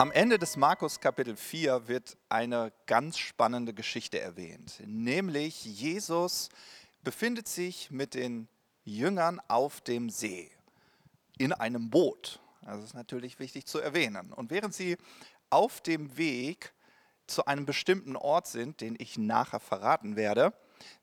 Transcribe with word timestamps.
Am 0.00 0.12
Ende 0.12 0.38
des 0.38 0.56
Markus 0.56 1.00
Kapitel 1.00 1.36
4 1.36 1.86
wird 1.86 2.16
eine 2.30 2.72
ganz 2.86 3.18
spannende 3.18 3.74
Geschichte 3.74 4.18
erwähnt, 4.18 4.80
nämlich 4.86 5.62
Jesus 5.62 6.48
befindet 7.04 7.46
sich 7.46 7.90
mit 7.90 8.14
den 8.14 8.48
Jüngern 8.82 9.42
auf 9.48 9.82
dem 9.82 10.08
See 10.08 10.50
in 11.36 11.52
einem 11.52 11.90
Boot. 11.90 12.40
Das 12.62 12.82
ist 12.82 12.94
natürlich 12.94 13.38
wichtig 13.38 13.66
zu 13.66 13.78
erwähnen. 13.78 14.32
Und 14.32 14.50
während 14.50 14.72
sie 14.72 14.96
auf 15.50 15.82
dem 15.82 16.16
Weg 16.16 16.72
zu 17.26 17.44
einem 17.44 17.66
bestimmten 17.66 18.16
Ort 18.16 18.46
sind, 18.46 18.80
den 18.80 18.96
ich 18.98 19.18
nachher 19.18 19.60
verraten 19.60 20.16
werde, 20.16 20.54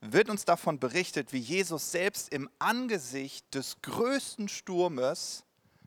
wird 0.01 0.27
uns 0.27 0.43
davon 0.43 0.79
berichtet, 0.79 1.33
wie 1.33 1.37
Jesus 1.37 1.91
selbst 1.91 2.33
im 2.33 2.49
Angesicht 2.57 3.53
des 3.53 3.79
größten 3.83 4.49
Sturmes 4.49 5.43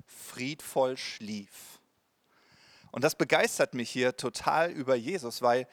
friedvoll 0.06 0.96
schlief. 0.96 1.79
Und 2.90 3.04
das 3.04 3.14
begeistert 3.14 3.74
mich 3.74 3.90
hier 3.90 4.16
total 4.16 4.70
über 4.70 4.94
Jesus, 4.94 5.42
weil 5.42 5.66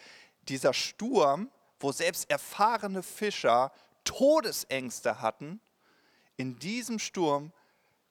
dieser 0.44 0.74
Sturm, 0.74 1.50
wo 1.80 1.92
selbst 1.92 2.30
erfahrene 2.30 3.04
Fischer 3.04 3.72
Todesängste 4.04 5.22
hatten, 5.22 5.60
in 6.38 6.60
diesem 6.60 7.00
Sturm 7.00 7.52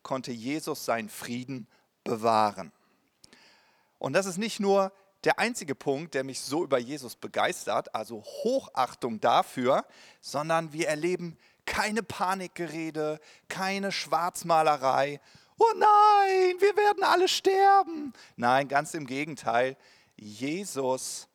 konnte 0.03 0.33
Jesus 0.33 0.85
seinen 0.85 1.09
Frieden 1.09 1.67
bewahren. 2.05 2.73
Und 3.99 4.13
das 4.13 4.27
ist 4.27 4.39
nicht 4.39 4.61
nur 4.61 4.93
der 5.25 5.39
einzige 5.39 5.75
Punkt, 5.75 6.15
der 6.15 6.23
mich 6.23 6.41
so 6.41 6.63
über 6.63 6.79
Jesus 6.79 7.17
begeistert, 7.17 7.95
also 7.95 8.23
Hochachtung 8.23 9.21
dafür, 9.21 9.85
sondern 10.21 10.73
wir 10.73 10.89
erleben 10.89 11.37
keine 11.65 12.03
Panikgerede, 12.03 13.19
keine 13.49 13.91
Schwarzmalerei 13.91 15.21
oh 15.59 15.73
nein, 15.77 16.57
wir 16.61 16.77
werden 16.77 17.05
alle 17.05 17.29
sterben. 17.29 18.13
Nein, 18.37 18.69
ganz 18.69 18.95
im 18.95 19.07
Gegenteil. 19.07 19.77
Jesus, 20.17 21.29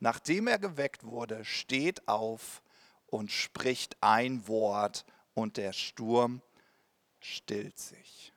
nachdem 0.00 0.46
er 0.46 0.58
geweckt 0.58 1.04
wurde, 1.04 1.44
steht 1.44 2.06
auf 2.08 2.62
und 3.06 3.30
spricht 3.30 3.96
ein 4.00 4.46
Wort 4.48 5.04
und 5.34 5.56
der 5.56 5.72
Sturm 5.72 6.42
stillt 7.20 7.78
sich. 7.78 8.32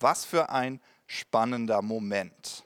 Was 0.00 0.24
für 0.24 0.50
ein 0.50 0.80
spannender 1.06 1.82
Moment. 1.82 2.64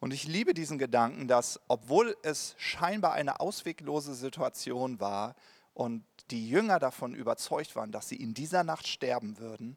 Und 0.00 0.12
ich 0.12 0.24
liebe 0.24 0.54
diesen 0.54 0.78
Gedanken, 0.78 1.28
dass 1.28 1.60
obwohl 1.68 2.16
es 2.22 2.54
scheinbar 2.58 3.12
eine 3.12 3.40
ausweglose 3.40 4.14
Situation 4.14 5.00
war 5.00 5.34
und 5.74 6.04
die 6.30 6.48
Jünger 6.48 6.78
davon 6.78 7.14
überzeugt 7.14 7.76
waren, 7.76 7.92
dass 7.92 8.08
sie 8.08 8.16
in 8.16 8.34
dieser 8.34 8.64
Nacht 8.64 8.86
sterben 8.86 9.38
würden, 9.38 9.76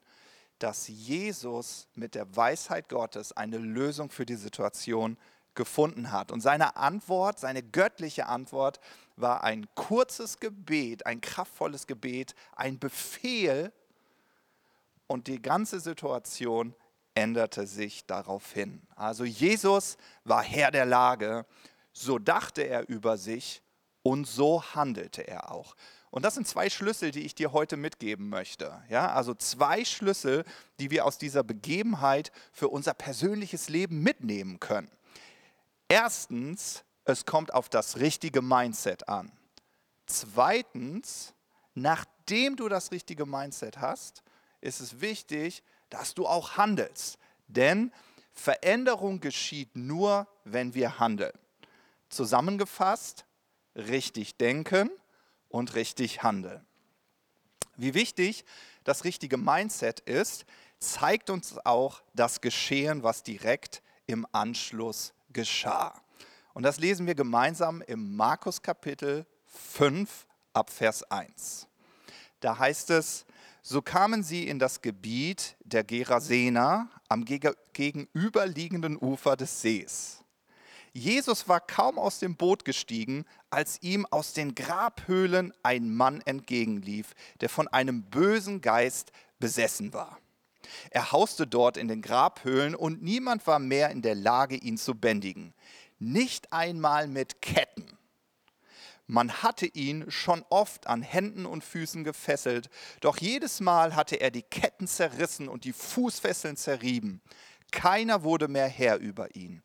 dass 0.62 0.88
Jesus 0.88 1.88
mit 1.94 2.14
der 2.14 2.36
Weisheit 2.36 2.88
Gottes 2.88 3.32
eine 3.32 3.58
Lösung 3.58 4.10
für 4.10 4.26
die 4.26 4.36
Situation 4.36 5.16
gefunden 5.54 6.12
hat. 6.12 6.30
Und 6.30 6.40
seine 6.40 6.76
Antwort, 6.76 7.40
seine 7.40 7.62
göttliche 7.62 8.26
Antwort 8.26 8.80
war 9.16 9.42
ein 9.42 9.66
kurzes 9.74 10.38
Gebet, 10.38 11.06
ein 11.06 11.20
kraftvolles 11.20 11.86
Gebet, 11.86 12.34
ein 12.54 12.78
Befehl 12.78 13.72
und 15.06 15.26
die 15.26 15.42
ganze 15.42 15.80
Situation 15.80 16.74
änderte 17.14 17.66
sich 17.66 18.06
daraufhin. 18.06 18.80
Also 18.94 19.24
Jesus 19.24 19.96
war 20.24 20.42
Herr 20.42 20.70
der 20.70 20.86
Lage, 20.86 21.44
so 21.92 22.18
dachte 22.18 22.62
er 22.62 22.88
über 22.88 23.18
sich 23.18 23.62
und 24.02 24.26
so 24.26 24.62
handelte 24.74 25.26
er 25.26 25.50
auch. 25.50 25.74
Und 26.10 26.24
das 26.24 26.34
sind 26.34 26.46
zwei 26.46 26.68
Schlüssel, 26.68 27.12
die 27.12 27.20
ich 27.20 27.34
dir 27.34 27.52
heute 27.52 27.76
mitgeben 27.76 28.28
möchte. 28.28 28.82
Ja, 28.88 29.12
also 29.12 29.34
zwei 29.34 29.84
Schlüssel, 29.84 30.44
die 30.80 30.90
wir 30.90 31.04
aus 31.04 31.18
dieser 31.18 31.44
Begebenheit 31.44 32.32
für 32.52 32.68
unser 32.68 32.94
persönliches 32.94 33.68
Leben 33.68 34.02
mitnehmen 34.02 34.58
können. 34.58 34.90
Erstens, 35.88 36.84
es 37.04 37.26
kommt 37.26 37.54
auf 37.54 37.68
das 37.68 37.98
richtige 37.98 38.42
Mindset 38.42 39.08
an. 39.08 39.30
Zweitens, 40.06 41.32
nachdem 41.74 42.56
du 42.56 42.68
das 42.68 42.90
richtige 42.90 43.24
Mindset 43.26 43.78
hast, 43.78 44.22
ist 44.60 44.80
es 44.80 45.00
wichtig, 45.00 45.62
dass 45.90 46.14
du 46.14 46.26
auch 46.26 46.56
handelst. 46.56 47.18
Denn 47.46 47.92
Veränderung 48.32 49.20
geschieht 49.20 49.76
nur, 49.76 50.26
wenn 50.44 50.74
wir 50.74 50.98
handeln. 50.98 51.36
Zusammengefasst, 52.08 53.24
richtig 53.76 54.36
denken, 54.36 54.90
und 55.50 55.74
richtig 55.74 56.22
handeln. 56.22 56.64
Wie 57.76 57.94
wichtig 57.94 58.44
das 58.84 59.04
richtige 59.04 59.36
Mindset 59.36 60.00
ist, 60.00 60.46
zeigt 60.78 61.28
uns 61.28 61.58
auch 61.64 62.02
das 62.14 62.40
Geschehen, 62.40 63.02
was 63.02 63.22
direkt 63.22 63.82
im 64.06 64.26
Anschluss 64.32 65.12
geschah. 65.32 66.00
Und 66.54 66.62
das 66.62 66.78
lesen 66.78 67.06
wir 67.06 67.14
gemeinsam 67.14 67.82
im 67.82 68.16
Markus 68.16 68.62
Kapitel 68.62 69.26
5 69.46 70.26
ab 70.52 70.70
Vers 70.70 71.02
1. 71.04 71.66
Da 72.40 72.58
heißt 72.58 72.90
es, 72.90 73.26
so 73.62 73.82
kamen 73.82 74.22
sie 74.22 74.48
in 74.48 74.58
das 74.58 74.80
Gebiet 74.80 75.56
der 75.64 75.84
Gerasener 75.84 76.88
am 77.08 77.24
gegenüberliegenden 77.24 78.96
Ufer 78.96 79.36
des 79.36 79.60
Sees. 79.60 80.19
Jesus 80.92 81.48
war 81.48 81.60
kaum 81.60 81.98
aus 81.98 82.18
dem 82.18 82.36
Boot 82.36 82.64
gestiegen, 82.64 83.24
als 83.48 83.80
ihm 83.82 84.06
aus 84.06 84.32
den 84.32 84.54
Grabhöhlen 84.54 85.52
ein 85.62 85.94
Mann 85.94 86.20
entgegenlief, 86.22 87.14
der 87.40 87.48
von 87.48 87.68
einem 87.68 88.02
bösen 88.02 88.60
Geist 88.60 89.12
besessen 89.38 89.92
war. 89.92 90.18
Er 90.90 91.12
hauste 91.12 91.46
dort 91.46 91.76
in 91.76 91.88
den 91.88 92.02
Grabhöhlen 92.02 92.74
und 92.74 93.02
niemand 93.02 93.46
war 93.46 93.58
mehr 93.58 93.90
in 93.90 94.02
der 94.02 94.14
Lage, 94.14 94.56
ihn 94.56 94.76
zu 94.76 94.94
bändigen. 94.94 95.54
Nicht 95.98 96.52
einmal 96.52 97.08
mit 97.08 97.42
Ketten. 97.42 97.86
Man 99.06 99.42
hatte 99.42 99.66
ihn 99.66 100.08
schon 100.08 100.44
oft 100.50 100.86
an 100.86 101.02
Händen 101.02 101.44
und 101.44 101.64
Füßen 101.64 102.04
gefesselt, 102.04 102.70
doch 103.00 103.18
jedes 103.18 103.58
Mal 103.58 103.96
hatte 103.96 104.16
er 104.16 104.30
die 104.30 104.42
Ketten 104.42 104.86
zerrissen 104.86 105.48
und 105.48 105.64
die 105.64 105.72
Fußfesseln 105.72 106.56
zerrieben. 106.56 107.20
Keiner 107.72 108.22
wurde 108.22 108.46
mehr 108.46 108.68
Herr 108.68 108.98
über 108.98 109.34
ihn. 109.34 109.62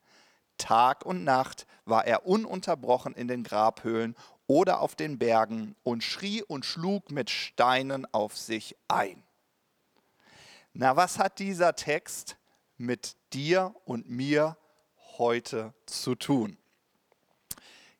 Tag 0.57 1.05
und 1.05 1.23
Nacht 1.23 1.67
war 1.85 2.05
er 2.05 2.25
ununterbrochen 2.25 3.13
in 3.13 3.27
den 3.27 3.43
Grabhöhlen 3.43 4.15
oder 4.47 4.79
auf 4.79 4.95
den 4.95 5.17
Bergen 5.17 5.75
und 5.83 6.03
schrie 6.03 6.43
und 6.43 6.65
schlug 6.65 7.11
mit 7.11 7.29
Steinen 7.29 8.05
auf 8.13 8.37
sich 8.37 8.75
ein. 8.87 9.23
Na, 10.73 10.95
was 10.95 11.19
hat 11.19 11.39
dieser 11.39 11.75
Text 11.75 12.37
mit 12.77 13.15
dir 13.33 13.73
und 13.85 14.09
mir 14.09 14.57
heute 15.17 15.73
zu 15.85 16.15
tun? 16.15 16.57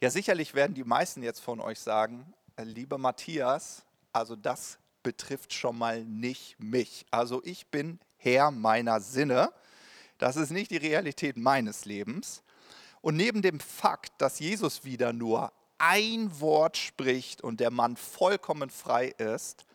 Ja, 0.02 0.10
sicherlich 0.10 0.54
werden 0.54 0.74
die 0.74 0.84
meisten 0.84 1.24
jetzt 1.24 1.40
von 1.40 1.60
euch 1.60 1.80
sagen, 1.80 2.34
äh, 2.58 2.64
lieber 2.64 2.98
Matthias, 2.98 3.86
also 4.12 4.36
das 4.36 4.78
betrifft 5.04 5.54
schon 5.54 5.78
mal 5.78 6.04
nicht 6.04 6.60
mich. 6.60 7.06
Also 7.12 7.42
ich 7.44 7.68
bin 7.68 8.00
Herr 8.18 8.52
meiner 8.52 9.00
Sinne. 9.00 9.52
Das 10.18 10.36
ist 10.36 10.52
nicht 10.52 10.72
die 10.72 10.78
Realität 10.78 11.38
meines 11.38 11.86
Lebens. 11.86 12.44
Und 13.06 13.18
neben 13.18 13.44
dem 13.44 13.60
Fakt, 13.60 14.20
dass 14.20 14.40
Jesus 14.40 14.84
wieder 14.84 15.14
nur 15.14 15.54
ein 15.78 16.40
Wort 16.40 16.76
spricht 16.76 17.40
und 17.40 17.60
der 17.60 17.70
Mann 17.70 17.98
vollkommen 17.98 18.72
frei 18.72 19.10
ist, 19.10 19.68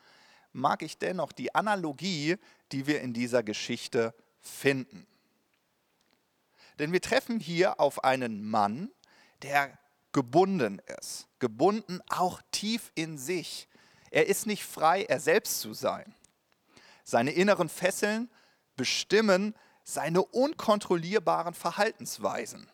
mag 0.52 0.82
ich 0.82 0.98
dennoch 0.98 1.30
die 1.30 1.54
Analogie, 1.54 2.38
die 2.72 2.88
wir 2.88 3.00
in 3.02 3.12
dieser 3.12 3.44
Geschichte 3.44 4.16
finden. 4.40 5.06
Denn 6.80 6.92
wir 6.92 7.00
treffen 7.00 7.38
hier 7.38 7.78
auf 7.78 8.02
einen 8.02 8.42
Mann, 8.42 8.90
der 9.42 9.78
gebunden 10.10 10.82
ist, 10.98 11.28
gebunden 11.38 12.00
auch 12.08 12.42
tief 12.50 12.90
in 12.96 13.16
sich. 13.16 13.68
Er 14.10 14.26
ist 14.26 14.48
nicht 14.48 14.64
frei, 14.64 15.04
er 15.04 15.20
selbst 15.20 15.60
zu 15.60 15.72
sein. 15.72 16.16
Seine 17.04 17.30
inneren 17.30 17.68
Fesseln 17.68 18.28
bestimmen 18.74 19.54
seine 19.84 20.20
unkontrollierbaren 20.20 21.54
Verhaltensweisen. 21.54 22.68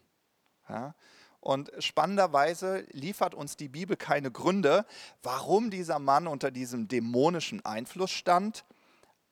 Ja? 0.68 0.94
Und 1.40 1.70
spannenderweise 1.78 2.86
liefert 2.90 3.34
uns 3.34 3.56
die 3.56 3.68
Bibel 3.68 3.96
keine 3.96 4.32
Gründe, 4.32 4.84
warum 5.22 5.70
dieser 5.70 5.98
Mann 5.98 6.26
unter 6.26 6.50
diesem 6.50 6.88
dämonischen 6.88 7.64
Einfluss 7.64 8.10
stand, 8.10 8.64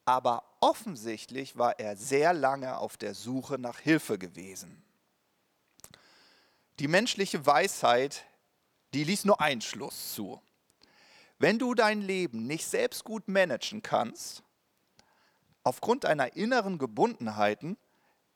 aber 0.05 0.45
offensichtlich 0.61 1.57
war 1.57 1.79
er 1.81 1.97
sehr 1.97 2.33
lange 2.33 2.79
auf 2.79 2.97
der 2.97 3.15
Suche 3.15 3.59
nach 3.59 3.81
Hilfe 3.81 4.19
gewesen. 4.19 4.83
Die 6.79 6.89
menschliche 6.89 7.45
Weisheit, 7.47 8.25
die 8.93 9.05
ließ 9.05 9.25
nur 9.25 9.41
einen 9.41 9.61
Schluss 9.61 10.15
zu. 10.15 10.41
Wenn 11.39 11.59
du 11.59 11.75
dein 11.75 12.01
Leben 12.01 12.47
nicht 12.47 12.67
selbst 12.67 13.05
gut 13.05 13.29
managen 13.29 13.83
kannst, 13.83 14.43
aufgrund 15.65 16.05
deiner 16.05 16.37
inneren 16.37 16.79
Gebundenheiten, 16.79 17.77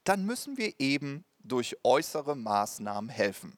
dann 0.05 0.25
müssen 0.25 0.57
wir 0.57 0.81
eben 0.81 1.25
durch 1.49 1.77
äußere 1.83 2.37
Maßnahmen 2.37 3.11
helfen. 3.11 3.57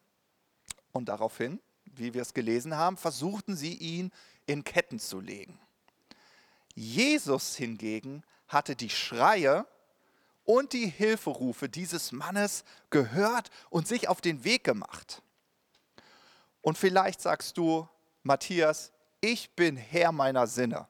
Und 0.92 1.08
daraufhin, 1.08 1.60
wie 1.84 2.14
wir 2.14 2.22
es 2.22 2.34
gelesen 2.34 2.76
haben, 2.76 2.96
versuchten 2.96 3.56
sie 3.56 3.75
ihn 3.75 4.10
in 4.46 4.64
Ketten 4.64 4.98
zu 4.98 5.20
legen. 5.20 5.58
Jesus 6.75 7.56
hingegen 7.56 8.22
hatte 8.48 8.75
die 8.75 8.90
Schreie 8.90 9.66
und 10.44 10.72
die 10.72 10.88
Hilferufe 10.88 11.69
dieses 11.69 12.12
Mannes 12.12 12.64
gehört 12.90 13.50
und 13.70 13.87
sich 13.87 14.08
auf 14.08 14.20
den 14.20 14.44
Weg 14.44 14.64
gemacht. 14.64 15.22
Und 16.62 16.76
vielleicht 16.76 17.20
sagst 17.20 17.56
du, 17.56 17.88
Matthias, 18.22 18.92
ich 19.20 19.50
bin 19.54 19.76
Herr 19.76 20.12
meiner 20.12 20.46
Sinne. 20.46 20.88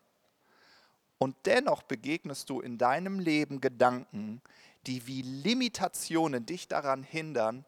Und 1.19 1.37
dennoch 1.45 1.83
begegnest 1.83 2.49
du 2.49 2.61
in 2.61 2.79
deinem 2.79 3.21
Leben 3.21 3.61
Gedanken, 3.61 4.41
die 4.87 5.07
wie 5.07 5.23
Limitationen 5.23 6.47
dich 6.47 6.69
daran 6.69 7.03
hindern, 7.03 7.65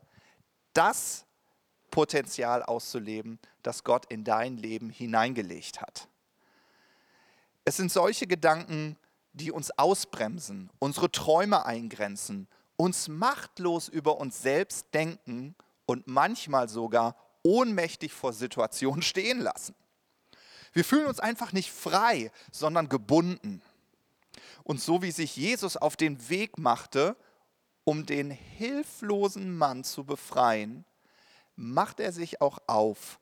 das 0.72 1.26
Potenzial 1.90 2.62
auszuleben, 2.62 3.38
das 3.62 3.84
Gott 3.84 4.06
in 4.06 4.24
dein 4.24 4.56
Leben 4.56 4.90
hineingelegt 4.90 5.80
hat. 5.80 6.08
Es 7.64 7.76
sind 7.76 7.92
solche 7.92 8.26
Gedanken, 8.26 8.96
die 9.32 9.52
uns 9.52 9.70
ausbremsen, 9.78 10.70
unsere 10.78 11.10
Träume 11.10 11.64
eingrenzen, 11.64 12.48
uns 12.76 13.08
machtlos 13.08 13.88
über 13.88 14.18
uns 14.18 14.42
selbst 14.42 14.86
denken 14.92 15.54
und 15.86 16.06
manchmal 16.06 16.68
sogar 16.68 17.16
ohnmächtig 17.42 18.12
vor 18.12 18.32
Situationen 18.32 19.02
stehen 19.02 19.40
lassen. 19.40 19.74
Wir 20.72 20.84
fühlen 20.84 21.06
uns 21.06 21.20
einfach 21.20 21.52
nicht 21.52 21.70
frei, 21.70 22.30
sondern 22.50 22.88
gebunden. 22.88 23.62
Und 24.64 24.80
so 24.80 25.02
wie 25.02 25.10
sich 25.10 25.36
Jesus 25.36 25.76
auf 25.76 25.96
den 25.96 26.28
Weg 26.28 26.58
machte, 26.58 27.16
um 27.84 28.06
den 28.06 28.30
hilflosen 28.30 29.56
Mann 29.56 29.84
zu 29.84 30.04
befreien, 30.04 30.84
macht 31.56 32.00
er 32.00 32.12
sich 32.12 32.40
auch 32.40 32.58
auf, 32.66 33.18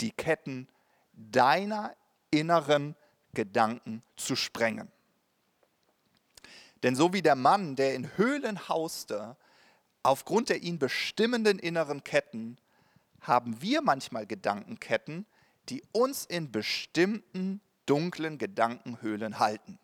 die 0.00 0.12
Ketten 0.12 0.68
deiner 1.12 1.94
inneren 2.30 2.94
Gedanken 3.34 4.02
zu 4.16 4.36
sprengen. 4.36 4.90
Denn 6.82 6.94
so 6.94 7.12
wie 7.12 7.22
der 7.22 7.34
Mann, 7.34 7.74
der 7.74 7.94
in 7.94 8.16
Höhlen 8.16 8.68
hauste, 8.68 9.36
aufgrund 10.02 10.48
der 10.48 10.62
ihn 10.62 10.78
bestimmenden 10.78 11.58
inneren 11.58 12.04
Ketten, 12.04 12.56
haben 13.20 13.60
wir 13.60 13.82
manchmal 13.82 14.26
Gedankenketten, 14.26 15.26
die 15.68 15.82
uns 15.92 16.24
in 16.24 16.52
bestimmten 16.52 17.60
dunklen 17.86 18.38
Gedankenhöhlen 18.38 19.38
halten. 19.38 19.78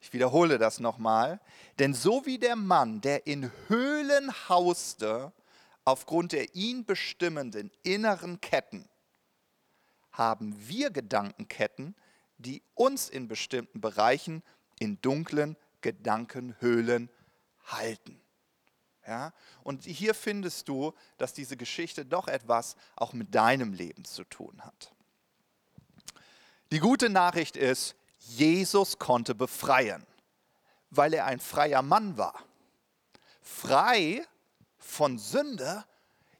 Ich 0.00 0.12
wiederhole 0.12 0.58
das 0.58 0.78
nochmal, 0.80 1.40
denn 1.78 1.94
so 1.94 2.26
wie 2.26 2.38
der 2.38 2.56
Mann, 2.56 3.00
der 3.00 3.26
in 3.26 3.50
Höhlen 3.68 4.32
hauste, 4.48 5.32
aufgrund 5.84 6.32
der 6.32 6.54
ihn 6.54 6.84
bestimmenden 6.84 7.70
inneren 7.82 8.40
Ketten, 8.40 8.88
haben 10.12 10.54
wir 10.68 10.90
Gedankenketten, 10.90 11.94
die 12.38 12.62
uns 12.74 13.08
in 13.08 13.28
bestimmten 13.28 13.80
Bereichen 13.80 14.42
in 14.78 15.00
dunklen 15.00 15.56
Gedankenhöhlen 15.80 17.10
halten. 17.64 18.20
Ja? 19.06 19.32
Und 19.62 19.84
hier 19.84 20.14
findest 20.14 20.68
du, 20.68 20.92
dass 21.18 21.32
diese 21.32 21.56
Geschichte 21.56 22.04
doch 22.04 22.28
etwas 22.28 22.76
auch 22.96 23.12
mit 23.12 23.34
deinem 23.34 23.72
Leben 23.72 24.04
zu 24.04 24.24
tun 24.24 24.60
hat. 24.62 24.92
Die 26.72 26.80
gute 26.80 27.08
Nachricht 27.08 27.56
ist, 27.56 27.94
Jesus 28.26 28.98
konnte 28.98 29.34
befreien, 29.34 30.06
weil 30.90 31.14
er 31.14 31.26
ein 31.26 31.40
freier 31.40 31.82
Mann 31.82 32.16
war. 32.18 32.42
Frei 33.40 34.26
von 34.78 35.18
Sünde, 35.18 35.84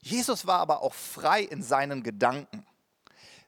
Jesus 0.01 0.47
war 0.47 0.61
aber 0.61 0.83
auch 0.83 0.95
frei 0.95 1.43
in 1.43 1.63
seinen 1.63 2.03
Gedanken. 2.03 2.67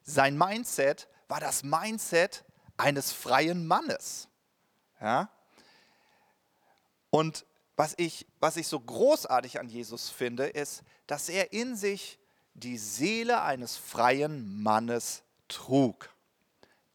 Sein 0.03 0.39
Mindset 0.39 1.09
war 1.29 1.41
das 1.41 1.63
Mindset 1.63 2.45
eines 2.77 3.13
freien 3.13 3.67
Mannes. 3.67 4.29
Ja? 5.01 5.31
Und 7.11 7.45
was 7.77 7.95
ich, 7.97 8.27
was 8.41 8.57
ich 8.57 8.67
so 8.67 8.81
großartig 8.81 9.61
an 9.61 9.69
Jesus 9.69 10.11
finde, 10.11 10.47
ist, 10.47 10.83
dass 11.07 11.29
er 11.29 11.53
in 11.53 11.77
sich 11.77 12.19
die 12.55 12.79
Seele 12.79 13.43
eines 13.43 13.77
freien 13.77 14.63
Mannes 14.63 15.23
trug 15.49 16.11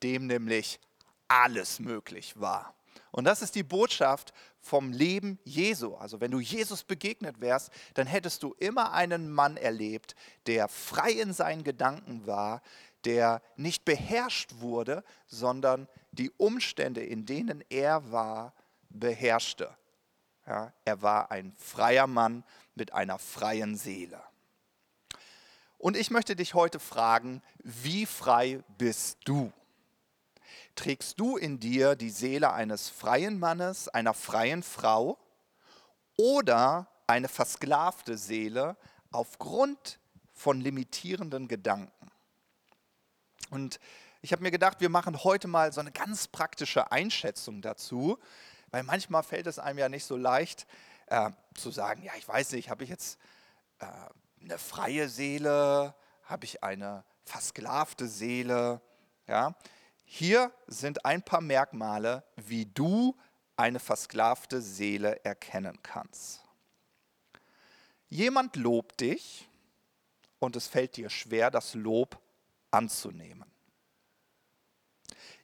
dem 0.03 0.27
nämlich 0.27 0.79
alles 1.27 1.79
möglich 1.79 2.39
war. 2.39 2.75
Und 3.11 3.25
das 3.25 3.41
ist 3.41 3.55
die 3.55 3.63
Botschaft 3.63 4.33
vom 4.59 4.91
Leben 4.91 5.39
Jesu. 5.43 5.95
Also 5.95 6.19
wenn 6.21 6.31
du 6.31 6.39
Jesus 6.39 6.83
begegnet 6.83 7.41
wärst, 7.41 7.71
dann 7.93 8.07
hättest 8.07 8.43
du 8.43 8.55
immer 8.59 8.93
einen 8.93 9.31
Mann 9.31 9.57
erlebt, 9.57 10.15
der 10.47 10.67
frei 10.67 11.11
in 11.11 11.33
seinen 11.33 11.63
Gedanken 11.63 12.25
war, 12.25 12.61
der 13.05 13.41
nicht 13.55 13.85
beherrscht 13.85 14.55
wurde, 14.59 15.03
sondern 15.27 15.87
die 16.11 16.31
Umstände, 16.31 17.03
in 17.03 17.25
denen 17.25 17.63
er 17.69 18.11
war, 18.11 18.53
beherrschte. 18.89 19.75
Ja, 20.47 20.73
er 20.85 21.01
war 21.01 21.31
ein 21.31 21.53
freier 21.57 22.07
Mann 22.07 22.43
mit 22.75 22.93
einer 22.93 23.19
freien 23.19 23.75
Seele. 23.75 24.21
Und 25.77 25.97
ich 25.97 26.11
möchte 26.11 26.35
dich 26.35 26.53
heute 26.53 26.79
fragen, 26.79 27.41
wie 27.63 28.05
frei 28.05 28.63
bist 28.77 29.19
du? 29.25 29.51
Trägst 30.75 31.19
du 31.19 31.37
in 31.37 31.59
dir 31.59 31.95
die 31.95 32.09
Seele 32.09 32.53
eines 32.53 32.89
freien 32.89 33.39
Mannes, 33.39 33.87
einer 33.89 34.13
freien 34.13 34.63
Frau 34.63 35.17
oder 36.17 36.87
eine 37.07 37.27
versklavte 37.27 38.17
Seele 38.17 38.77
aufgrund 39.11 39.99
von 40.33 40.61
limitierenden 40.61 41.47
Gedanken. 41.47 42.11
Und 43.49 43.79
ich 44.21 44.31
habe 44.31 44.41
mir 44.41 44.51
gedacht, 44.51 44.81
wir 44.81 44.89
machen 44.89 45.23
heute 45.23 45.47
mal 45.47 45.71
so 45.73 45.81
eine 45.81 45.91
ganz 45.91 46.27
praktische 46.27 46.91
Einschätzung 46.91 47.61
dazu, 47.61 48.17
weil 48.71 48.83
manchmal 48.83 49.21
fällt 49.21 49.47
es 49.47 49.59
einem 49.59 49.79
ja 49.79 49.89
nicht 49.89 50.05
so 50.05 50.17
leicht 50.17 50.65
äh, 51.07 51.29
zu 51.55 51.69
sagen, 51.71 52.03
ja, 52.03 52.13
ich 52.17 52.27
weiß 52.27 52.53
nicht, 52.53 52.69
habe 52.69 52.83
ich 52.83 52.89
jetzt 52.89 53.19
äh, 53.79 53.85
eine 54.41 54.57
freie 54.57 55.09
Seele, 55.09 55.93
habe 56.23 56.45
ich 56.45 56.63
eine 56.63 57.03
versklavte 57.25 58.07
Seele, 58.07 58.81
ja? 59.27 59.55
Hier 60.15 60.51
sind 60.67 61.05
ein 61.05 61.23
paar 61.23 61.41
Merkmale, 61.41 62.23
wie 62.35 62.67
du 62.67 63.17
eine 63.57 63.79
versklavte 63.79 64.61
Seele 64.61 65.25
erkennen 65.25 65.79
kannst. 65.81 66.43
Jemand 68.09 68.55
lobt 68.55 69.01
dich 69.01 69.49
und 70.37 70.55
es 70.55 70.67
fällt 70.67 70.97
dir 70.97 71.09
schwer, 71.09 71.49
das 71.49 71.73
Lob 71.73 72.21
anzunehmen. 72.69 73.51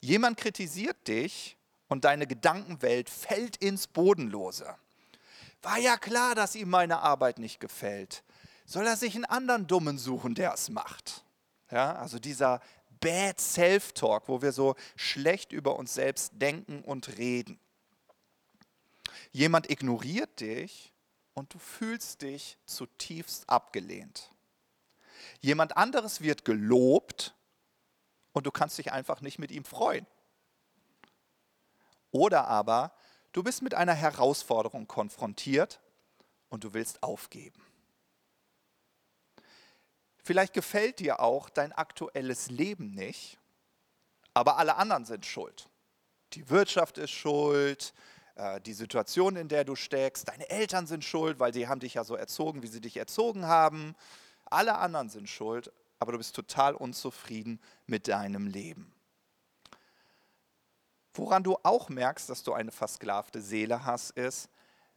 Jemand 0.02 0.38
kritisiert 0.38 1.08
dich 1.08 1.58
und 1.88 2.06
deine 2.06 2.28
Gedankenwelt 2.28 3.10
fällt 3.10 3.58
ins 3.58 3.88
Bodenlose. 3.88 4.76
War 5.64 5.80
ja 5.80 5.98
klar, 5.98 6.36
dass 6.36 6.54
ihm 6.54 6.70
meine 6.70 7.00
Arbeit 7.00 7.40
nicht 7.40 7.60
gefällt. 7.60 8.24
Soll 8.66 8.86
er 8.86 8.98
sich 8.98 9.16
einen 9.16 9.26
anderen 9.26 9.66
Dummen 9.66 9.98
suchen, 9.98 10.36
der 10.36 10.54
es 10.54 10.70
macht? 10.70 11.26
Ja, 11.72 11.96
also 11.96 12.20
dieser 12.20 12.62
Bad 13.00 13.40
Self-Talk, 13.40 14.28
wo 14.28 14.42
wir 14.42 14.52
so 14.52 14.76
schlecht 14.96 15.52
über 15.52 15.78
uns 15.78 15.94
selbst 15.94 16.34
denken 16.36 16.82
und 16.82 17.18
reden. 17.18 17.60
Jemand 19.32 19.70
ignoriert 19.70 20.40
dich 20.40 20.94
und 21.34 21.54
du 21.54 21.60
fühlst 21.60 22.22
dich 22.22 22.58
zutiefst 22.66 23.50
abgelehnt. 23.50 24.30
Jemand 25.42 25.78
anderes 25.78 26.22
wird 26.22 26.46
gelobt 26.46 27.36
und 28.34 28.46
du 28.46 28.52
kannst 28.52 28.78
dich 28.78 28.92
einfach 28.92 29.22
nicht 29.22 29.40
mit 29.40 29.52
ihm 29.52 29.66
freuen. 29.66 30.06
Oder 32.12 32.48
aber 32.48 32.92
du 33.32 33.44
bist 33.44 33.62
mit 33.62 33.74
einer 33.74 33.94
Herausforderung 33.94 34.88
konfrontiert 34.88 35.80
und 36.50 36.64
du 36.64 36.74
willst 36.74 37.04
aufgeben. 37.04 37.64
Vielleicht 40.30 40.54
gefällt 40.54 41.00
dir 41.00 41.22
auch 41.22 41.50
dein 41.50 41.72
aktuelles 41.72 42.52
Leben 42.52 42.92
nicht, 42.92 43.40
aber 44.36 44.60
alle 44.60 44.76
anderen 44.76 45.04
sind 45.04 45.26
schuld. 45.26 45.68
Die 46.34 46.52
Wirtschaft 46.52 47.00
ist 47.00 47.10
schuld, 47.10 47.96
äh, 48.36 48.62
die 48.62 48.74
Situation, 48.74 49.36
in 49.38 49.48
der 49.48 49.64
du 49.64 49.76
steckst, 49.76 50.28
deine 50.28 50.48
Eltern 50.48 50.86
sind 50.86 51.04
schuld, 51.04 51.40
weil 51.40 51.52
sie 51.52 51.68
haben 51.68 51.80
dich 51.80 51.96
ja 51.96 52.04
so 52.04 52.16
erzogen, 52.16 52.62
wie 52.62 52.68
sie 52.68 52.80
dich 52.80 52.98
erzogen 52.98 53.48
haben. 53.48 53.96
Alle 54.46 54.78
anderen 54.78 55.10
sind 55.10 55.28
schuld, 55.28 55.72
aber 55.98 56.12
du 56.12 56.20
bist 56.20 56.36
total 56.36 56.76
unzufrieden 56.76 57.60
mit 57.88 58.08
deinem 58.08 58.46
Leben. 58.46 58.94
Woran 61.16 61.42
du 61.42 61.58
auch 61.64 61.90
merkst, 61.90 62.30
dass 62.30 62.44
du 62.44 62.54
eine 62.54 62.72
versklavte 62.72 63.42
Seele 63.42 63.84
hast, 63.84 64.12
ist, 64.12 64.48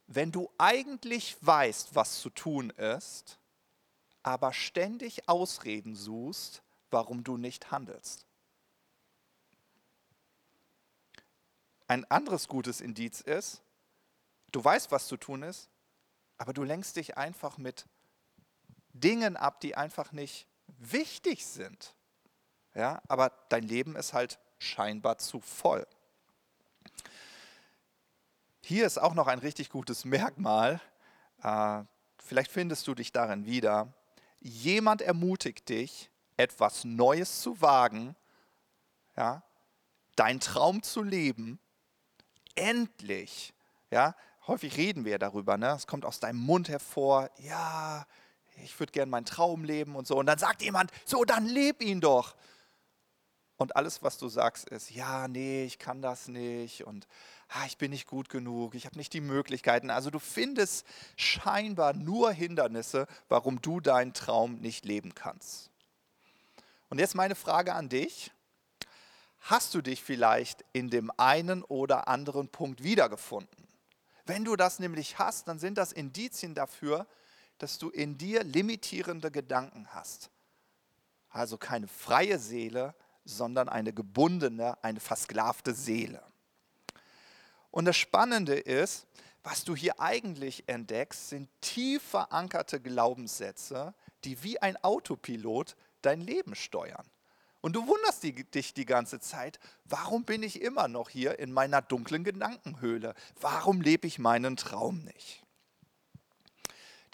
wenn 0.07 0.31
du 0.31 0.51
eigentlich 0.59 1.39
weißt, 1.41 1.95
was 1.95 2.21
zu 2.21 2.29
tun 2.29 2.69
ist, 2.69 3.39
aber 4.23 4.53
ständig 4.53 5.29
Ausreden 5.29 5.95
suchst, 5.95 6.63
warum 6.91 7.25
du 7.25 7.37
nicht 7.37 7.71
handelst. 7.71 8.27
Ein 11.89 12.11
anderes 12.11 12.49
gutes 12.49 12.81
Indiz 12.81 13.21
ist, 13.21 13.63
du 14.51 14.65
weißt, 14.65 14.91
was 14.91 15.09
zu 15.09 15.17
tun 15.17 15.43
ist, 15.43 15.69
aber 16.39 16.53
du 16.53 16.63
lenkst 16.63 16.97
dich 16.97 17.17
einfach 17.17 17.59
mit 17.59 17.87
Dingen 18.93 19.37
ab, 19.37 19.61
die 19.61 19.75
einfach 19.77 20.13
nicht 20.13 20.47
wichtig 20.79 21.47
sind. 21.47 21.95
Ja, 22.75 23.03
aber 23.09 23.31
dein 23.49 23.65
Leben 23.65 23.97
ist 23.97 24.13
halt 24.13 24.39
scheinbar 24.59 25.19
zu 25.19 25.41
voll. 25.41 25.87
hier 28.65 28.87
ist 28.87 28.99
auch 28.99 29.15
noch 29.15 29.27
ein 29.27 29.41
richtig 29.41 29.69
gutes 29.71 30.05
Merkmal. 30.05 30.81
Äh, 31.43 31.83
vielleicht 32.19 32.51
findest 32.51 32.87
du 32.87 32.95
dich 32.95 33.13
darin 33.13 33.45
wieder. 33.45 33.93
Jemand 34.43 35.03
ermutigt 35.03 35.69
dich, 35.69 36.11
etwas 36.37 36.85
Neues 36.85 37.41
zu 37.41 37.61
wagen, 37.61 38.17
ja, 39.17 39.43
deinen 40.17 40.41
Traum 40.41 40.83
zu 40.83 41.03
leben, 41.03 41.61
endlich, 42.55 43.55
ja, 43.91 44.15
häufig 44.47 44.77
reden 44.77 45.05
wir 45.05 45.19
darüber, 45.19 45.57
ne? 45.57 45.71
es 45.71 45.87
kommt 45.87 46.05
aus 46.05 46.21
deinem 46.21 46.39
Mund 46.39 46.69
hervor, 46.69 47.31
ja, 47.39 48.07
ich 48.57 48.79
würde 48.79 48.93
gern 48.93 49.11
meinen 49.11 49.25
Traum 49.25 49.65
leben 49.65 49.97
und 49.97 50.07
so. 50.07 50.17
Und 50.19 50.27
dann 50.27 50.39
sagt 50.39 50.63
jemand, 50.63 50.91
so, 51.05 51.25
dann 51.25 51.47
leb 51.47 51.83
ihn 51.83 52.01
doch. 52.01 52.35
Und 53.57 53.77
alles, 53.77 54.03
was 54.03 54.19
du 54.19 54.29
sagst, 54.29 54.69
ist, 54.69 54.91
ja, 54.91 55.29
nee, 55.29 55.65
ich 55.65 55.79
kann 55.79 56.03
das 56.03 56.29
nicht 56.29 56.85
und 56.85 57.07
ah, 57.55 57.67
ich 57.67 57.77
bin 57.77 57.91
nicht 57.91 58.07
gut 58.07 58.29
genug, 58.29 58.75
ich 58.75 58.87
habe 58.87 58.97
nicht 58.97 59.13
die 59.13 59.21
Möglichkeiten. 59.21 59.91
Also 59.91 60.11
du 60.11 60.19
findest 60.19 60.87
scheinbar 61.17 61.93
nur 61.93 62.33
Hindernisse, 62.33 63.07
warum 63.29 63.61
du 63.61 63.81
deinen 63.81 64.15
Traum 64.15 64.57
nicht 64.61 64.85
leben 64.85 65.15
kannst. 65.15 65.71
Und 66.89 66.99
jetzt 66.99 67.15
meine 67.15 67.35
Frage 67.35 67.75
an 67.75 67.89
dich. 67.89 68.31
Hast 69.41 69.75
du 69.75 69.83
dich 69.83 70.03
vielleicht 70.03 70.65
in 70.73 70.89
dem 70.89 71.11
einen 71.17 71.65
oder 71.65 72.07
anderen 72.07 72.49
Punkt 72.49 72.85
wiedergefunden? 72.85 73.67
Wenn 74.25 74.45
du 74.45 74.55
das 74.55 74.79
nämlich 74.79 75.19
hast, 75.19 75.49
dann 75.49 75.59
sind 75.59 75.79
das 75.79 75.91
Indizien 75.91 76.55
dafür, 76.55 77.09
dass 77.59 77.79
du 77.79 77.91
in 77.91 78.19
dir 78.19 78.45
limitierende 78.45 79.33
Gedanken 79.33 79.89
hast. 79.91 80.31
Also 81.29 81.59
keine 81.59 81.89
freie 81.89 82.39
Seele, 82.39 82.95
sondern 83.25 83.69
eine 83.69 83.93
gebundene, 83.93 84.83
eine 84.85 85.01
versklavte 85.01 85.75
Seele. 85.75 86.23
Und 87.73 87.87
das 87.87 87.97
Spannende 87.97 88.55
ist, 88.55 89.07
was 89.43 89.65
du 89.65 89.75
hier 89.75 89.99
eigentlich 89.99 90.69
entdeckst, 90.69 91.31
sind 91.31 91.49
tief 91.61 92.03
verankerte 92.03 92.81
Glaubenssätze, 92.81 93.95
die 94.23 94.45
wie 94.45 94.63
ein 94.63 94.77
Autopilot 94.85 95.75
dein 96.03 96.21
Leben 96.21 96.55
steuern. 96.55 97.07
Und 97.61 97.75
du 97.75 97.87
wunderst 97.87 98.23
dich 98.23 98.75
die 98.75 98.85
ganze 98.85 99.21
Zeit, 99.21 99.59
warum 99.85 100.25
bin 100.25 100.43
ich 100.43 100.61
immer 100.61 100.87
noch 100.87 101.09
hier 101.09 101.39
in 101.39 101.51
meiner 101.53 101.81
dunklen 101.81 102.25
Gedankenhöhle? 102.25 103.15
Warum 103.41 103.81
lebe 103.81 104.07
ich 104.07 104.19
meinen 104.19 104.57
Traum 104.57 105.03
nicht? 105.05 105.43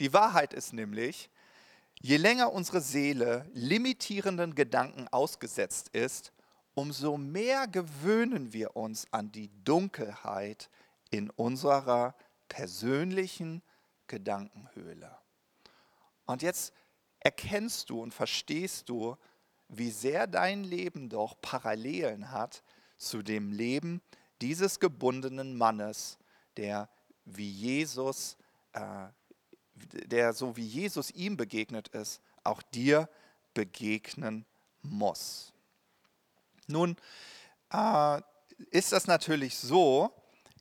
Die 0.00 0.12
Wahrheit 0.12 0.52
ist 0.54 0.72
nämlich, 0.72 1.30
je 2.00 2.16
länger 2.16 2.52
unsere 2.52 2.80
Seele 2.80 3.48
limitierenden 3.52 4.54
Gedanken 4.54 5.06
ausgesetzt 5.08 5.88
ist, 5.92 6.32
umso 6.78 7.16
mehr 7.16 7.66
gewöhnen 7.66 8.52
wir 8.52 8.76
uns 8.76 9.12
an 9.12 9.32
die 9.32 9.50
Dunkelheit 9.64 10.70
in 11.10 11.28
unserer 11.28 12.14
persönlichen 12.46 13.62
Gedankenhöhle. 14.06 15.18
Und 16.26 16.42
jetzt 16.42 16.72
erkennst 17.18 17.90
du 17.90 18.00
und 18.00 18.14
verstehst 18.14 18.88
du, 18.88 19.16
wie 19.68 19.90
sehr 19.90 20.28
dein 20.28 20.62
Leben 20.62 21.08
doch 21.08 21.34
Parallelen 21.42 22.30
hat 22.30 22.62
zu 22.96 23.22
dem 23.22 23.50
Leben 23.50 24.00
dieses 24.40 24.78
gebundenen 24.78 25.58
Mannes, 25.58 26.16
der 26.56 26.88
wie 27.24 27.50
Jesus, 27.50 28.36
äh, 28.72 29.08
der 29.74 30.32
so 30.32 30.56
wie 30.56 30.66
Jesus 30.66 31.10
ihm 31.10 31.36
begegnet 31.36 31.88
ist, 31.88 32.22
auch 32.44 32.62
dir 32.62 33.08
begegnen 33.52 34.46
muss. 34.80 35.52
Nun 36.68 36.96
äh, 37.72 38.20
ist 38.70 38.92
das 38.92 39.06
natürlich 39.06 39.58
so, 39.58 40.10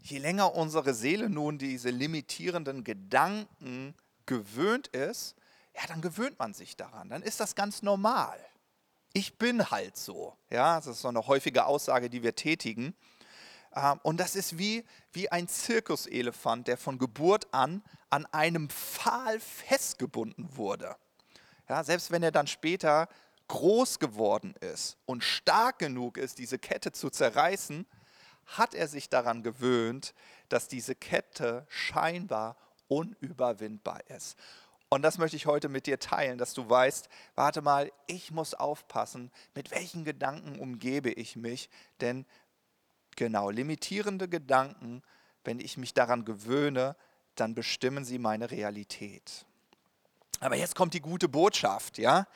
je 0.01 0.17
länger 0.17 0.55
unsere 0.55 0.93
Seele 0.93 1.29
nun 1.29 1.57
diese 1.57 1.89
limitierenden 1.89 2.83
Gedanken 2.83 3.95
gewöhnt 4.25 4.87
ist, 4.87 5.35
ja, 5.75 5.81
dann 5.87 6.01
gewöhnt 6.01 6.39
man 6.39 6.53
sich 6.53 6.75
daran, 6.75 7.09
dann 7.09 7.21
ist 7.21 7.39
das 7.39 7.55
ganz 7.55 7.83
normal 7.83 8.39
ich 9.17 9.37
bin 9.37 9.71
halt 9.71 9.97
so. 9.97 10.37
Ja, 10.49 10.75
das 10.77 10.87
ist 10.87 11.01
so 11.01 11.07
eine 11.07 11.25
häufige 11.25 11.65
Aussage, 11.65 12.09
die 12.09 12.21
wir 12.21 12.35
tätigen. 12.35 12.95
Ähm, 13.75 13.99
und 14.03 14.19
das 14.19 14.35
ist 14.35 14.57
wie, 14.57 14.85
wie 15.11 15.31
ein 15.31 15.47
Zirkuselefant, 15.47 16.67
der 16.67 16.77
von 16.77 16.97
Geburt 16.99 17.47
an 17.51 17.83
an 18.09 18.25
einem 18.27 18.69
Pfahl 18.69 19.39
festgebunden 19.39 20.55
wurde. 20.55 20.95
Ja, 21.67 21.83
selbst 21.83 22.11
wenn 22.11 22.23
er 22.23 22.31
dann 22.31 22.47
später 22.47 23.09
groß 23.47 23.99
geworden 23.99 24.53
ist 24.59 24.97
und 25.05 25.23
stark 25.23 25.79
genug 25.79 26.17
ist, 26.17 26.37
diese 26.37 26.59
Kette 26.59 26.91
zu 26.91 27.09
zerreißen, 27.09 27.85
hat 28.45 28.73
er 28.73 28.87
sich 28.87 29.09
daran 29.09 29.43
gewöhnt, 29.43 30.13
dass 30.49 30.67
diese 30.67 30.95
Kette 30.95 31.65
scheinbar 31.69 32.57
unüberwindbar 32.87 34.09
ist. 34.09 34.37
Und 34.89 35.01
das 35.01 35.17
möchte 35.17 35.35
ich 35.35 35.45
heute 35.45 35.67
mit 35.67 35.85
dir 35.85 35.99
teilen, 35.99 36.37
dass 36.37 36.53
du 36.53 36.69
weißt, 36.69 37.09
warte 37.35 37.61
mal, 37.61 37.91
ich 38.07 38.31
muss 38.31 38.53
aufpassen, 38.53 39.31
mit 39.53 39.71
welchen 39.71 40.05
Gedanken 40.05 40.59
umgebe 40.59 41.11
ich 41.11 41.35
mich, 41.35 41.69
denn 41.99 42.25
genau, 43.17 43.49
limitierende 43.49 44.29
Gedanken, 44.29 45.01
wenn 45.43 45.59
ich 45.59 45.77
mich 45.77 45.93
daran 45.93 46.23
gewöhne, 46.23 46.95
dann 47.35 47.53
bestimmen 47.53 48.05
sie 48.05 48.17
meine 48.17 48.49
Realität. 48.49 49.45
Aber 50.39 50.55
jetzt 50.55 50.75
kommt 50.75 50.93
die 50.93 51.01
gute 51.01 51.27
Botschaft, 51.27 51.97
ja? 51.97 52.27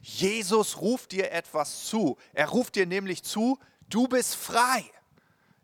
Jesus 0.00 0.80
ruft 0.80 1.12
dir 1.12 1.30
etwas 1.30 1.84
zu. 1.84 2.16
Er 2.32 2.48
ruft 2.48 2.74
dir 2.76 2.86
nämlich 2.86 3.22
zu, 3.22 3.58
du 3.88 4.08
bist 4.08 4.34
frei. 4.34 4.84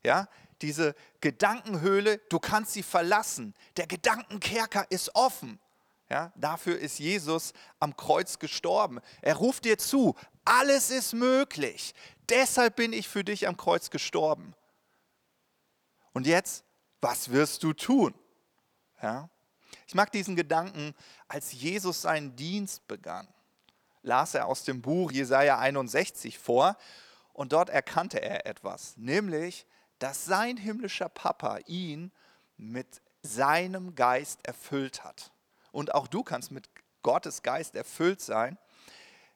Ja? 0.04 0.28
Diese 0.62 0.94
Gedankenhöhle, 1.20 2.18
du 2.28 2.38
kannst 2.38 2.72
sie 2.72 2.82
verlassen. 2.82 3.54
Der 3.76 3.86
Gedankenkerker 3.86 4.86
ist 4.90 5.14
offen. 5.14 5.58
Ja, 6.08 6.32
dafür 6.36 6.78
ist 6.78 7.00
Jesus 7.00 7.52
am 7.80 7.96
Kreuz 7.96 8.38
gestorben. 8.38 9.00
Er 9.22 9.34
ruft 9.34 9.64
dir 9.64 9.76
zu, 9.76 10.14
alles 10.44 10.90
ist 10.90 11.14
möglich. 11.14 11.94
Deshalb 12.28 12.76
bin 12.76 12.92
ich 12.92 13.08
für 13.08 13.24
dich 13.24 13.48
am 13.48 13.56
Kreuz 13.56 13.90
gestorben. 13.90 14.54
Und 16.12 16.26
jetzt, 16.26 16.64
was 17.00 17.32
wirst 17.32 17.64
du 17.64 17.72
tun? 17.72 18.14
Ja? 19.02 19.28
Ich 19.88 19.94
mag 19.94 20.12
diesen 20.12 20.36
Gedanken, 20.36 20.94
als 21.28 21.52
Jesus 21.52 22.02
seinen 22.02 22.36
Dienst 22.36 22.86
begann, 22.86 23.28
las 24.02 24.34
er 24.34 24.46
aus 24.46 24.64
dem 24.64 24.82
Buch 24.82 25.10
Jesaja 25.10 25.58
61 25.58 26.38
vor 26.38 26.76
und 27.32 27.52
dort 27.52 27.68
erkannte 27.68 28.22
er 28.22 28.46
etwas, 28.46 28.96
nämlich, 28.96 29.66
dass 29.98 30.24
sein 30.24 30.56
himmlischer 30.56 31.08
Papa 31.08 31.58
ihn 31.66 32.12
mit 32.56 33.02
seinem 33.22 33.94
Geist 33.94 34.46
erfüllt 34.46 35.04
hat 35.04 35.32
und 35.72 35.94
auch 35.94 36.06
du 36.06 36.22
kannst 36.22 36.50
mit 36.50 36.70
Gottes 37.02 37.42
Geist 37.42 37.76
erfüllt 37.76 38.20
sein. 38.20 38.58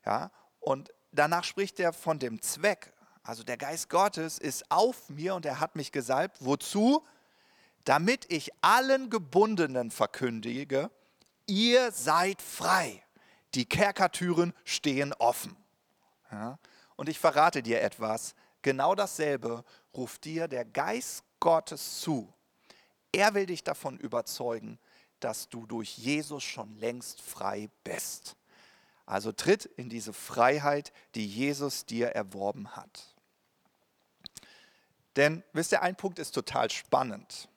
Ja, 0.05 0.31
und 0.59 0.93
danach 1.13 1.45
spricht 1.45 1.79
er 1.79 1.93
von 1.93 2.19
dem 2.19 2.43
Zweck. 2.43 2.93
Also 3.23 3.45
der 3.45 3.57
Geist 3.57 3.91
Gottes 3.91 4.39
ist 4.39 4.71
auf 4.71 5.09
mir 5.09 5.35
und 5.35 5.47
er 5.47 5.61
hat 5.61 5.77
mich 5.77 5.93
gesalbt. 5.93 6.39
Wozu? 6.41 7.07
Damit 7.85 8.25
ich 8.33 8.51
allen 8.61 9.09
Gebundenen 9.09 9.91
verkündige, 9.91 10.91
ihr 11.51 11.91
seid 11.91 12.41
frei. 12.41 13.03
Die 13.55 13.67
Kerkertüren 13.67 14.55
stehen 14.65 15.13
offen. 15.15 15.57
Ja, 16.31 16.59
und 16.97 17.09
ich 17.09 17.19
verrate 17.19 17.63
dir 17.63 17.83
etwas. 17.83 18.35
Genau 18.63 18.95
dasselbe 18.95 19.65
ruft 19.95 20.25
dir 20.25 20.47
der 20.47 20.65
Geist 20.65 21.25
Gottes 21.41 22.01
zu. 22.01 22.33
Er 23.13 23.35
will 23.35 23.47
dich 23.47 23.65
davon 23.65 23.99
überzeugen, 23.99 24.79
dass 25.19 25.49
du 25.49 25.67
durch 25.67 25.99
Jesus 25.99 26.45
schon 26.45 26.77
längst 26.77 27.21
frei 27.21 27.69
bist. 27.83 28.37
Also 29.05 29.33
tritt 29.33 29.65
in 29.65 29.89
diese 29.89 30.13
Freiheit, 30.13 30.93
die 31.17 31.27
Jesus 31.27 31.85
dir 31.85 32.11
erworben 32.11 32.77
hat. 32.77 33.17
Denn 35.17 35.43
wisst 35.53 35.73
ihr, 35.73 35.83
ein 35.83 35.97
Punkt 35.97 36.21
ist 36.21 36.31
total 36.31 36.71
spannend. 36.71 37.49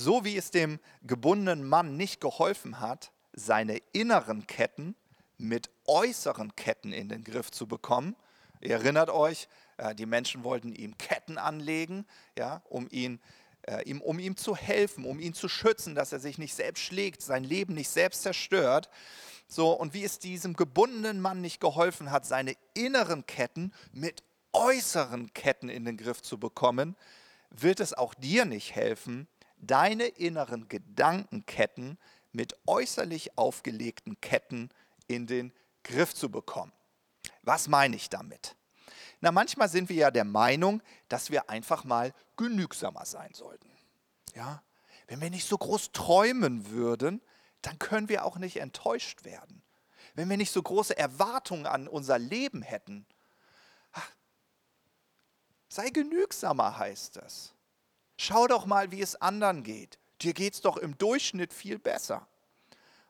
So 0.00 0.24
wie 0.24 0.36
es 0.36 0.52
dem 0.52 0.78
gebundenen 1.02 1.66
Mann 1.68 1.96
nicht 1.96 2.20
geholfen 2.20 2.78
hat, 2.78 3.10
seine 3.32 3.78
inneren 3.90 4.46
Ketten 4.46 4.94
mit 5.38 5.70
äußeren 5.86 6.54
Ketten 6.54 6.92
in 6.92 7.08
den 7.08 7.24
Griff 7.24 7.50
zu 7.50 7.66
bekommen. 7.66 8.14
Ihr 8.60 8.76
erinnert 8.76 9.10
euch, 9.10 9.48
äh, 9.76 9.96
die 9.96 10.06
Menschen 10.06 10.44
wollten 10.44 10.72
ihm 10.72 10.96
Ketten 10.98 11.36
anlegen, 11.36 12.06
ja, 12.38 12.62
um 12.68 12.86
ihn 12.92 13.18
äh, 13.62 13.82
ihm, 13.88 14.00
um 14.00 14.20
ihm 14.20 14.36
zu 14.36 14.54
helfen, 14.54 15.04
um 15.04 15.18
ihn 15.18 15.34
zu 15.34 15.48
schützen, 15.48 15.96
dass 15.96 16.12
er 16.12 16.20
sich 16.20 16.38
nicht 16.38 16.54
selbst 16.54 16.84
schlägt, 16.84 17.20
sein 17.20 17.42
Leben 17.42 17.74
nicht 17.74 17.90
selbst 17.90 18.22
zerstört. 18.22 18.88
So, 19.48 19.72
und 19.72 19.94
wie 19.94 20.04
es 20.04 20.20
diesem 20.20 20.54
gebundenen 20.54 21.20
Mann 21.20 21.40
nicht 21.40 21.60
geholfen 21.60 22.12
hat, 22.12 22.24
seine 22.24 22.54
inneren 22.74 23.26
Ketten 23.26 23.72
mit 23.90 24.22
äußeren 24.52 25.34
Ketten 25.34 25.68
in 25.68 25.84
den 25.84 25.96
Griff 25.96 26.22
zu 26.22 26.38
bekommen, 26.38 26.94
wird 27.50 27.80
es 27.80 27.94
auch 27.94 28.14
dir 28.14 28.44
nicht 28.44 28.76
helfen, 28.76 29.26
deine 29.60 30.06
inneren 30.06 30.68
Gedankenketten 30.68 31.98
mit 32.32 32.56
äußerlich 32.66 33.36
aufgelegten 33.36 34.20
Ketten 34.20 34.70
in 35.06 35.26
den 35.26 35.52
Griff 35.82 36.14
zu 36.14 36.30
bekommen. 36.30 36.72
Was 37.42 37.68
meine 37.68 37.96
ich 37.96 38.08
damit? 38.10 38.56
Na, 39.20 39.32
manchmal 39.32 39.68
sind 39.68 39.88
wir 39.88 39.96
ja 39.96 40.10
der 40.10 40.24
Meinung, 40.24 40.82
dass 41.08 41.30
wir 41.30 41.50
einfach 41.50 41.84
mal 41.84 42.14
genügsamer 42.36 43.04
sein 43.04 43.34
sollten. 43.34 43.70
Ja? 44.34 44.62
Wenn 45.06 45.20
wir 45.20 45.30
nicht 45.30 45.48
so 45.48 45.58
groß 45.58 45.92
träumen 45.92 46.70
würden, 46.70 47.22
dann 47.62 47.78
können 47.78 48.08
wir 48.08 48.24
auch 48.24 48.36
nicht 48.36 48.58
enttäuscht 48.58 49.24
werden. 49.24 49.62
Wenn 50.14 50.28
wir 50.28 50.36
nicht 50.36 50.52
so 50.52 50.62
große 50.62 50.96
Erwartungen 50.96 51.66
an 51.66 51.88
unser 51.88 52.18
Leben 52.18 52.62
hätten, 52.62 53.06
ach, 53.92 54.10
sei 55.68 55.90
genügsamer 55.90 56.78
heißt 56.78 57.16
es. 57.18 57.54
Schau 58.20 58.48
doch 58.48 58.66
mal, 58.66 58.90
wie 58.90 59.00
es 59.00 59.16
anderen 59.16 59.62
geht. 59.62 59.98
Dir 60.20 60.34
geht 60.34 60.54
es 60.54 60.60
doch 60.60 60.76
im 60.76 60.98
Durchschnitt 60.98 61.52
viel 61.52 61.78
besser. 61.78 62.26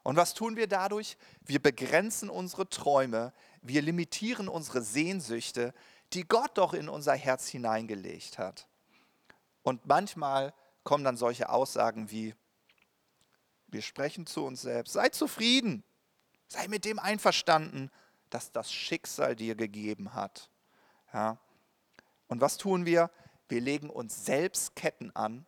Und 0.03 0.17
was 0.17 0.35
tun 0.35 0.55
wir 0.55 0.69
dadurch? 0.69 1.17
Wir 1.41 1.61
begrenzen 1.61 2.29
unsere 2.29 2.69
Träume, 2.69 3.33
wir 3.63 3.81
limitieren 3.83 4.49
unsere 4.49 4.83
Sehnsüchte, 4.83 5.75
die 6.13 6.29
Gott 6.29 6.57
doch 6.59 6.75
in 6.75 6.91
unser 6.91 7.15
Herz 7.15 7.49
hineingelegt 7.49 8.39
hat. 8.39 8.69
Und 9.63 9.87
manchmal 9.87 10.53
kommen 10.85 11.05
dann 11.05 11.17
solche 11.17 11.49
Aussagen 11.49 12.11
wie, 12.11 12.35
wir 13.67 13.83
sprechen 13.83 14.27
zu 14.27 14.45
uns 14.45 14.61
selbst, 14.61 14.93
sei 14.93 15.09
zufrieden, 15.09 15.85
sei 16.49 16.69
mit 16.69 16.85
dem 16.85 16.99
einverstanden, 16.99 17.91
dass 18.29 18.53
das 18.53 18.71
Schicksal 18.71 19.37
dir 19.37 19.55
gegeben 19.55 20.13
hat. 20.13 20.51
Ja. 21.15 21.39
Und 22.27 22.43
was 22.43 22.59
tun 22.59 22.85
wir? 22.85 23.11
Wir 23.49 23.61
legen 23.61 23.91
uns 23.91 24.25
selbst 24.25 24.77
Ketten 24.77 25.15
an 25.15 25.47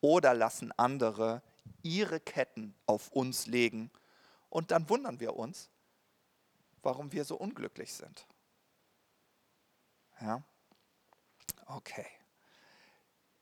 oder 0.00 0.34
lassen 0.34 0.72
andere 0.76 1.42
ihre 1.82 2.20
Ketten 2.20 2.74
auf 2.86 3.08
uns 3.10 3.46
legen. 3.46 3.90
Und 4.48 4.70
dann 4.70 4.88
wundern 4.88 5.20
wir 5.20 5.36
uns, 5.36 5.70
warum 6.82 7.12
wir 7.12 7.24
so 7.24 7.36
unglücklich 7.36 7.92
sind. 7.92 8.26
Ja? 10.20 10.42
Okay. 11.66 12.06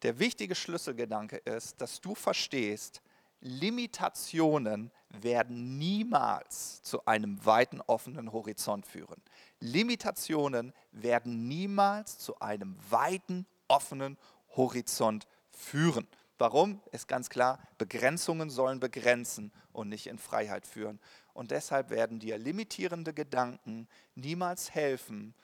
Der 0.02 0.18
wichtige 0.18 0.54
Schlüsselgedanke 0.54 1.38
ist, 1.38 1.80
dass 1.80 2.00
du 2.00 2.14
verstehst, 2.14 3.02
Limitationen 3.40 4.90
werden 5.08 5.78
niemals 5.78 6.82
zu 6.82 7.04
einem 7.06 7.44
weiten 7.44 7.80
offenen 7.80 8.32
Horizont 8.32 8.86
führen. 8.86 9.22
Limitationen 9.60 10.72
werden 10.92 11.46
niemals 11.48 12.18
zu 12.18 12.38
einem 12.40 12.76
weiten 12.90 13.46
offenen 13.68 14.16
Horizont 14.56 15.26
führen. 15.50 16.06
Warum? 16.38 16.80
Ist 16.92 17.08
ganz 17.08 17.30
klar, 17.30 17.58
Begrenzungen 17.78 18.48
sollen 18.50 18.80
begrenzen 18.80 19.52
und 19.72 19.88
nicht 19.88 20.06
in 20.06 20.18
Freiheit 20.18 20.66
führen. 20.66 21.00
Und 21.34 21.50
deshalb 21.50 21.90
werden 21.90 22.20
dir 22.20 22.38
limitierende 22.38 23.12
Gedanken 23.12 23.88
niemals 24.14 24.74
helfen, 24.74 25.34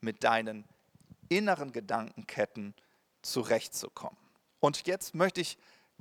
mit 0.00 0.24
deinen 0.24 0.64
inneren 1.28 1.72
Gedankenketten 1.72 2.74
zurechtzukommen. 3.22 4.18
Und 4.60 4.86
jetzt 4.86 5.14
möchte 5.14 5.40
ich 5.40 5.58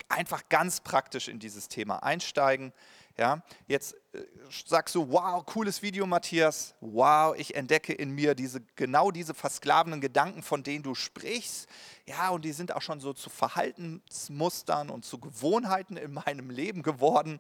einfach 0.10 0.50
ganz 0.50 0.82
praktisch 0.82 1.28
in 1.28 1.40
dieses 1.40 1.68
Thema 1.68 2.04
einsteigen. 2.04 2.74
Ja, 3.22 3.44
jetzt 3.68 3.94
äh, 4.14 4.24
sagst 4.66 4.96
du, 4.96 5.12
wow, 5.12 5.46
cooles 5.46 5.84
Video, 5.84 6.08
Matthias. 6.08 6.74
Wow, 6.82 7.36
ich 7.38 7.54
entdecke 7.54 7.94
in 7.94 8.10
mir 8.10 8.34
diese, 8.34 8.62
genau 8.76 9.12
diese 9.12 9.36
versklavenden 9.36 10.02
Gedanken, 10.02 10.42
von 10.42 10.64
denen 10.64 10.82
du 10.82 10.96
sprichst. 10.96 11.70
Ja, 12.08 12.30
und 12.30 12.44
die 12.44 12.52
sind 12.52 12.76
auch 12.76 12.82
schon 12.82 13.00
so 13.00 13.14
zu 13.14 13.30
Verhaltensmustern 13.30 14.90
und 14.90 15.06
zu 15.06 15.20
Gewohnheiten 15.20 15.98
in 15.98 16.14
meinem 16.14 16.50
Leben 16.50 16.82
geworden. 16.82 17.40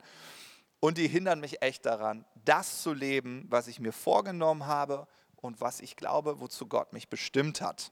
Und 0.79 0.99
die 0.99 1.07
hindern 1.07 1.39
mich 1.39 1.63
echt 1.63 1.87
daran, 1.87 2.25
das 2.45 2.83
zu 2.83 2.93
leben, 2.93 3.47
was 3.49 3.67
ich 3.67 3.79
mir 3.79 3.91
vorgenommen 3.91 4.67
habe 4.67 5.07
und 5.37 5.61
was 5.61 5.79
ich 5.79 5.95
glaube, 5.95 6.39
wozu 6.41 6.67
Gott 6.67 6.93
mich 6.93 7.09
bestimmt 7.09 7.59
hat. 7.59 7.91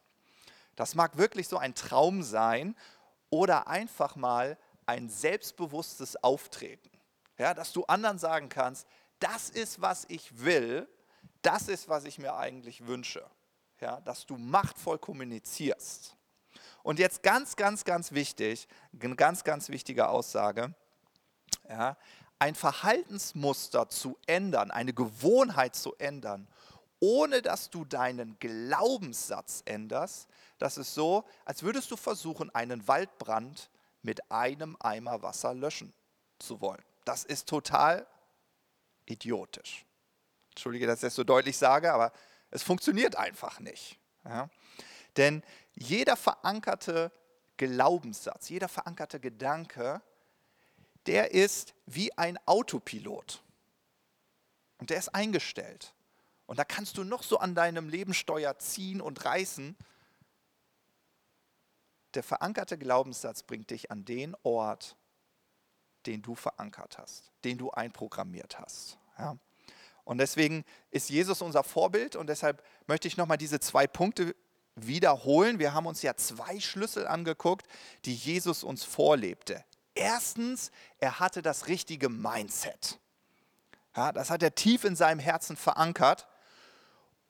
Das 0.75 0.93
mag 0.93 1.17
wirklich 1.17 1.47
so 1.47 1.58
ein 1.58 1.73
Traum 1.73 2.21
sein 2.21 2.75
oder 3.32 3.67
einfach 3.67 4.15
mal 4.15 4.60
ein 4.86 5.10
selbstbewusstes 5.10 6.23
Auftreten. 6.23 6.98
Ja, 7.39 7.54
dass 7.54 7.71
du 7.73 7.86
anderen 7.86 8.19
sagen 8.19 8.49
kannst, 8.49 8.86
das 9.19 9.49
ist, 9.49 9.82
was 9.82 10.06
ich 10.10 10.43
will, 10.43 10.88
das 11.41 11.69
ist, 11.69 11.88
was 11.88 12.04
ich 12.04 12.19
mir 12.19 12.36
eigentlich 12.36 12.86
wünsche. 12.86 13.25
Ja, 13.80 14.02
dass 14.02 14.25
du 14.25 14.38
machtvoll 14.38 14.99
kommunizierst. 14.99 16.17
Und 16.84 16.99
jetzt 16.99 17.23
ganz, 17.23 17.56
ganz, 17.56 17.86
ganz 17.86 18.12
wichtig, 18.12 18.67
eine 19.02 19.15
ganz, 19.15 19.45
ganz 19.45 19.69
wichtige 19.69 20.10
Aussage. 20.10 20.75
Ja, 21.67 21.97
ein 22.39 22.56
Verhaltensmuster 22.56 23.88
zu 23.88 24.17
ändern, 24.28 24.69
eine 24.69 24.93
Gewohnheit 24.93 25.75
zu 25.75 25.95
ändern, 25.95 26.47
ohne 26.99 27.41
dass 27.41 27.69
du 27.69 27.86
deinen 27.86 28.38
Glaubenssatz 28.39 29.62
änderst, 29.65 30.28
das 30.58 30.78
ist 30.78 30.93
so, 30.93 31.23
als 31.45 31.63
würdest 31.63 31.89
du 31.91 31.95
versuchen, 31.95 32.54
einen 32.54 32.86
Waldbrand 32.88 33.69
mit 34.02 34.30
einem 34.30 34.75
Eimer 34.82 35.21
Wasser 35.21 35.54
löschen 35.54 35.93
zu 36.38 36.60
wollen. 36.60 36.84
Das 37.10 37.24
ist 37.24 37.50
total 37.50 38.06
idiotisch. 39.08 39.84
Entschuldige, 40.52 40.86
dass 40.86 41.00
ich 41.00 41.08
das 41.08 41.15
so 41.15 41.24
deutlich 41.24 41.58
sage, 41.58 41.91
aber 41.91 42.13
es 42.52 42.62
funktioniert 42.62 43.15
einfach 43.15 43.60
nicht. 43.60 43.98
Ja? 44.24 44.48
Denn 45.17 45.41
jeder 45.74 46.15
verankerte 46.15 47.12
Glaubenssatz, 47.58 48.50
jeder 48.50 48.67
verankerte 48.67 49.19
Gedanke, 49.19 50.04
der 51.08 51.32
ist 51.32 51.74
wie 51.88 52.15
ein 52.15 52.38
Autopilot. 52.45 53.41
Und 54.78 54.91
der 54.91 55.00
ist 55.00 55.10
eingestellt. 55.15 55.95
Und 56.45 56.60
da 56.60 56.63
kannst 56.63 56.98
du 56.98 57.04
noch 57.04 57.24
so 57.24 57.39
an 57.39 57.56
deinem 57.56 57.89
Lebensteuer 57.89 58.60
ziehen 58.60 59.02
und 59.02 59.26
reißen 59.26 59.76
der 62.13 62.22
verankerte 62.22 62.78
Glaubenssatz 62.78 63.41
bringt 63.41 63.72
dich 63.72 63.89
an 63.89 64.06
den 64.06 64.36
Ort, 64.43 64.95
den 66.05 66.21
du 66.21 66.35
verankert 66.35 66.97
hast, 66.97 67.31
den 67.43 67.57
du 67.57 67.71
einprogrammiert 67.71 68.59
hast. 68.59 68.97
Ja. 69.17 69.38
Und 70.03 70.17
deswegen 70.17 70.65
ist 70.89 71.09
Jesus 71.09 71.41
unser 71.41 71.63
Vorbild 71.63 72.15
und 72.15 72.27
deshalb 72.27 72.63
möchte 72.88 73.07
ich 73.07 73.17
nochmal 73.17 73.38
diese 73.38 73.59
zwei 73.59 73.85
Punkte 73.85 74.35
wiederholen. 74.75 75.59
Wir 75.59 75.73
haben 75.73 75.85
uns 75.85 76.01
ja 76.01 76.15
zwei 76.15 76.59
Schlüssel 76.59 77.07
angeguckt, 77.07 77.67
die 78.05 78.15
Jesus 78.15 78.63
uns 78.63 78.83
vorlebte. 78.83 79.63
Erstens, 79.93 80.71
er 80.97 81.19
hatte 81.19 81.41
das 81.41 81.67
richtige 81.67 82.09
Mindset. 82.09 82.99
Ja, 83.95 84.12
das 84.12 84.29
hat 84.29 84.41
er 84.41 84.55
tief 84.55 84.83
in 84.83 84.95
seinem 84.95 85.19
Herzen 85.19 85.57
verankert. 85.57 86.27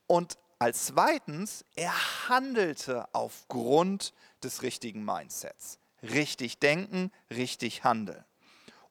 Und 0.08 0.38
als 0.60 0.86
zweitens, 0.88 1.66
er 1.76 1.94
handelte 2.30 3.08
aufgrund 3.14 4.14
des 4.44 4.62
richtigen 4.62 5.04
Mindsets. 5.04 5.80
Richtig 6.04 6.60
denken, 6.60 7.12
richtig 7.30 7.84
handeln. 7.84 8.24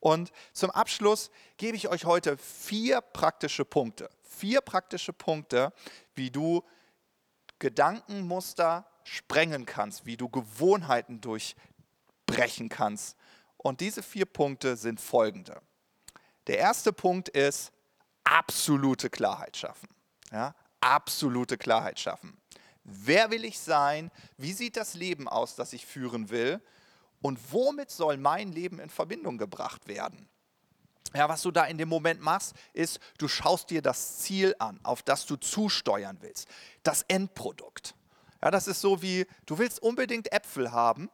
Und 0.01 0.31
zum 0.53 0.71
Abschluss 0.71 1.31
gebe 1.57 1.77
ich 1.77 1.89
euch 1.89 2.05
heute 2.05 2.37
vier 2.37 3.01
praktische 3.01 3.65
Punkte. 3.65 4.11
Vier 4.23 4.61
praktische 4.61 5.13
Punkte, 5.13 5.73
wie 6.15 6.31
du 6.31 6.63
Gedankenmuster 7.59 8.87
sprengen 9.03 9.67
kannst, 9.67 10.07
wie 10.07 10.17
du 10.17 10.29
Gewohnheiten 10.29 11.21
durchbrechen 11.21 12.69
kannst. 12.69 13.17
Und 13.57 13.81
diese 13.81 14.03
vier 14.03 14.27
Punkte 14.27 14.77
sind 14.77 15.01
folgende. 15.01 15.61
Der 16.47 16.59
erste 16.59 16.93
Punkt 16.93 17.29
ist 17.29 17.73
absolute 18.23 19.11
Klarheit 19.11 19.57
schaffen. 19.57 19.89
Ja, 20.31 20.55
absolute 20.81 21.59
Klarheit 21.59 21.99
schaffen. 21.99 22.39
Wer 22.85 23.31
will 23.31 23.45
ich 23.45 23.59
sein? 23.59 24.11
Wie 24.37 24.53
sieht 24.53 24.77
das 24.77 24.95
Leben 24.95 25.29
aus, 25.29 25.57
das 25.57 25.73
ich 25.73 25.85
führen 25.85 26.31
will? 26.31 26.61
Und 27.21 27.53
womit 27.53 27.91
soll 27.91 28.17
mein 28.17 28.53
Leben 28.53 28.79
in 28.79 28.91
Verbindung 28.91 29.39
gebracht 29.39 29.89
werden? 29.89 30.29
Ja, 31.15 31.29
was 31.29 31.43
du 31.43 31.51
da 31.51 31.65
in 31.65 31.79
dem 31.79 31.89
Moment 31.89 32.21
machst, 32.21 32.55
ist, 32.73 33.01
du 33.17 33.29
schaust 33.29 33.71
dir 33.71 33.81
das 33.81 34.19
Ziel 34.19 34.55
an, 34.59 34.79
auf 34.83 35.03
das 35.03 35.27
du 35.27 35.37
zusteuern 35.37 36.19
willst. 36.21 36.49
Das 36.83 37.03
Endprodukt. 37.09 37.95
Ja, 38.43 38.51
das 38.51 38.69
ist 38.69 38.81
so 38.81 39.01
wie, 39.03 39.27
du 39.47 39.59
willst 39.59 39.83
unbedingt 39.83 40.31
Äpfel 40.33 40.71
haben. 40.71 41.11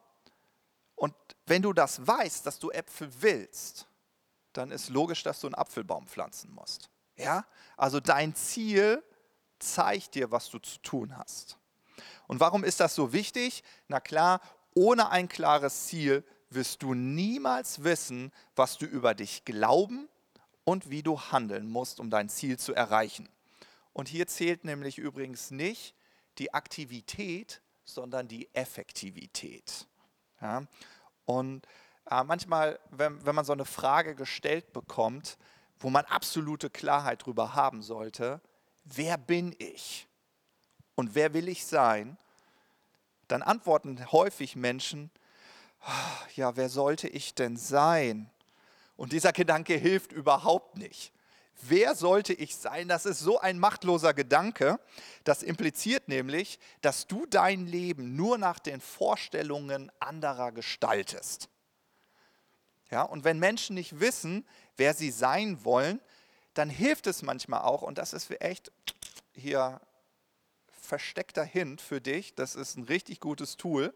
Und 0.95 1.13
wenn 1.45 1.61
du 1.61 1.73
das 1.73 2.05
weißt, 2.05 2.45
dass 2.45 2.59
du 2.59 2.71
Äpfel 2.71 3.09
willst, 3.19 3.87
dann 4.53 4.71
ist 4.71 4.89
logisch, 4.89 5.23
dass 5.23 5.39
du 5.39 5.47
einen 5.47 5.55
Apfelbaum 5.55 6.07
pflanzen 6.07 6.53
musst. 6.53 6.89
Ja, 7.17 7.45
also 7.77 7.99
dein 7.99 8.35
Ziel 8.35 9.03
zeigt 9.59 10.15
dir, 10.15 10.31
was 10.31 10.49
du 10.49 10.59
zu 10.59 10.79
tun 10.79 11.17
hast. 11.17 11.57
Und 12.27 12.39
warum 12.39 12.63
ist 12.63 12.79
das 12.79 12.95
so 12.95 13.13
wichtig? 13.13 13.63
Na 13.87 13.99
klar, 13.99 14.41
ohne 14.75 15.09
ein 15.09 15.27
klares 15.27 15.87
Ziel 15.87 16.23
wirst 16.49 16.83
du 16.83 16.93
niemals 16.93 17.83
wissen, 17.83 18.31
was 18.55 18.77
du 18.77 18.85
über 18.85 19.15
dich 19.15 19.45
glauben 19.45 20.07
und 20.63 20.89
wie 20.89 21.01
du 21.01 21.19
handeln 21.19 21.69
musst, 21.69 21.99
um 21.99 22.09
dein 22.09 22.29
Ziel 22.29 22.59
zu 22.59 22.73
erreichen. 22.73 23.29
Und 23.93 24.09
hier 24.09 24.27
zählt 24.27 24.63
nämlich 24.63 24.97
übrigens 24.97 25.51
nicht 25.51 25.95
die 26.37 26.53
Aktivität, 26.53 27.61
sondern 27.85 28.27
die 28.27 28.53
Effektivität. 28.53 29.87
Ja? 30.41 30.63
Und 31.25 31.65
äh, 32.09 32.23
manchmal, 32.23 32.79
wenn, 32.91 33.25
wenn 33.25 33.35
man 33.35 33.45
so 33.45 33.53
eine 33.53 33.65
Frage 33.65 34.15
gestellt 34.15 34.73
bekommt, 34.73 35.37
wo 35.79 35.89
man 35.89 36.05
absolute 36.05 36.69
Klarheit 36.69 37.21
darüber 37.21 37.55
haben 37.55 37.81
sollte, 37.81 38.41
wer 38.83 39.17
bin 39.17 39.55
ich 39.59 40.07
und 40.95 41.15
wer 41.15 41.33
will 41.33 41.47
ich 41.47 41.65
sein, 41.65 42.17
dann 43.27 43.41
antworten 43.41 44.11
häufig 44.11 44.55
Menschen, 44.55 45.11
ja, 46.35 46.55
wer 46.55 46.69
sollte 46.69 47.07
ich 47.07 47.35
denn 47.35 47.57
sein? 47.57 48.29
Und 48.97 49.11
dieser 49.11 49.33
Gedanke 49.33 49.75
hilft 49.75 50.11
überhaupt 50.11 50.77
nicht. 50.77 51.11
Wer 51.61 51.95
sollte 51.95 52.33
ich 52.33 52.55
sein? 52.55 52.87
Das 52.87 53.05
ist 53.05 53.19
so 53.19 53.39
ein 53.39 53.59
machtloser 53.59 54.13
Gedanke. 54.13 54.79
Das 55.23 55.41
impliziert 55.41 56.07
nämlich, 56.07 56.59
dass 56.81 57.07
du 57.07 57.25
dein 57.25 57.65
Leben 57.65 58.15
nur 58.15 58.37
nach 58.37 58.59
den 58.59 58.81
Vorstellungen 58.81 59.91
anderer 59.99 60.51
gestaltest. 60.51 61.49
Ja, 62.91 63.03
und 63.03 63.23
wenn 63.23 63.39
Menschen 63.39 63.75
nicht 63.75 63.99
wissen, 63.99 64.45
wer 64.77 64.93
sie 64.93 65.11
sein 65.11 65.63
wollen, 65.63 66.01
dann 66.53 66.69
hilft 66.69 67.07
es 67.07 67.21
manchmal 67.21 67.61
auch, 67.61 67.81
und 67.81 67.97
das 67.97 68.13
ist 68.13 68.29
echt 68.41 68.71
hier 69.33 69.81
versteckter 70.85 71.43
Hint 71.43 71.81
für 71.81 72.01
dich, 72.01 72.35
das 72.35 72.55
ist 72.55 72.77
ein 72.77 72.83
richtig 72.83 73.19
gutes 73.19 73.57
Tool. 73.57 73.93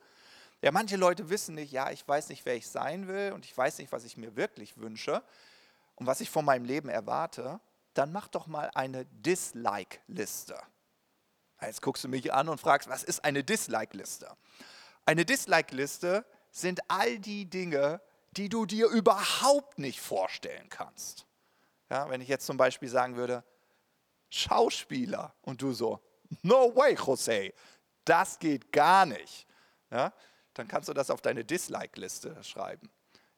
Ja, 0.62 0.72
manche 0.72 0.98
Leute 0.98 1.30
wissen 1.30 1.56
nicht, 1.56 1.72
ja, 1.72 1.90
ich 1.92 2.06
weiß 2.08 2.30
nicht, 2.30 2.46
wer 2.46 2.56
ich 2.56 2.68
sein 2.68 3.08
will 3.08 3.32
und 3.34 3.46
ich 3.46 3.58
weiß 3.58 3.78
nicht, 3.78 3.92
was 3.92 4.04
ich 4.04 4.18
mir 4.18 4.36
wirklich 4.36 4.78
wünsche 4.78 5.24
und 5.96 6.06
was 6.06 6.22
ich 6.22 6.30
von 6.30 6.44
meinem 6.44 6.66
Leben 6.66 6.90
erwarte, 6.90 7.60
dann 7.94 8.12
mach 8.12 8.28
doch 8.28 8.48
mal 8.48 8.70
eine 8.74 9.06
Dislike-Liste. 9.06 10.58
Jetzt 11.62 11.82
guckst 11.82 12.04
du 12.04 12.08
mich 12.08 12.34
an 12.34 12.50
und 12.50 12.60
fragst, 12.60 12.90
was 12.90 13.04
ist 13.04 13.24
eine 13.24 13.44
Dislike-Liste? 13.44 14.36
Eine 15.06 15.26
Dislike-Liste 15.26 16.26
sind 16.52 16.80
all 16.90 17.20
die 17.20 17.46
Dinge, 17.50 18.02
die 18.32 18.50
du 18.50 18.66
dir 18.66 18.88
überhaupt 18.88 19.80
nicht 19.80 20.00
vorstellen 20.00 20.70
kannst. 20.70 21.26
Ja, 21.90 22.10
wenn 22.10 22.22
ich 22.22 22.28
jetzt 22.28 22.46
zum 22.46 22.58
Beispiel 22.58 22.90
sagen 22.90 23.16
würde, 23.16 23.44
Schauspieler 24.30 25.34
und 25.42 25.62
du 25.62 25.74
so, 25.74 26.00
no 26.42 26.76
way, 26.76 26.96
José, 26.96 27.54
das 28.06 28.40
geht 28.40 28.72
gar 28.72 29.06
nicht. 29.06 29.48
Ja, 29.92 30.14
dann 30.54 30.68
kannst 30.68 30.90
du 30.90 30.94
das 30.94 31.10
auf 31.10 31.22
deine 31.22 31.44
Dislike-Liste 31.44 32.44
schreiben. 32.44 32.90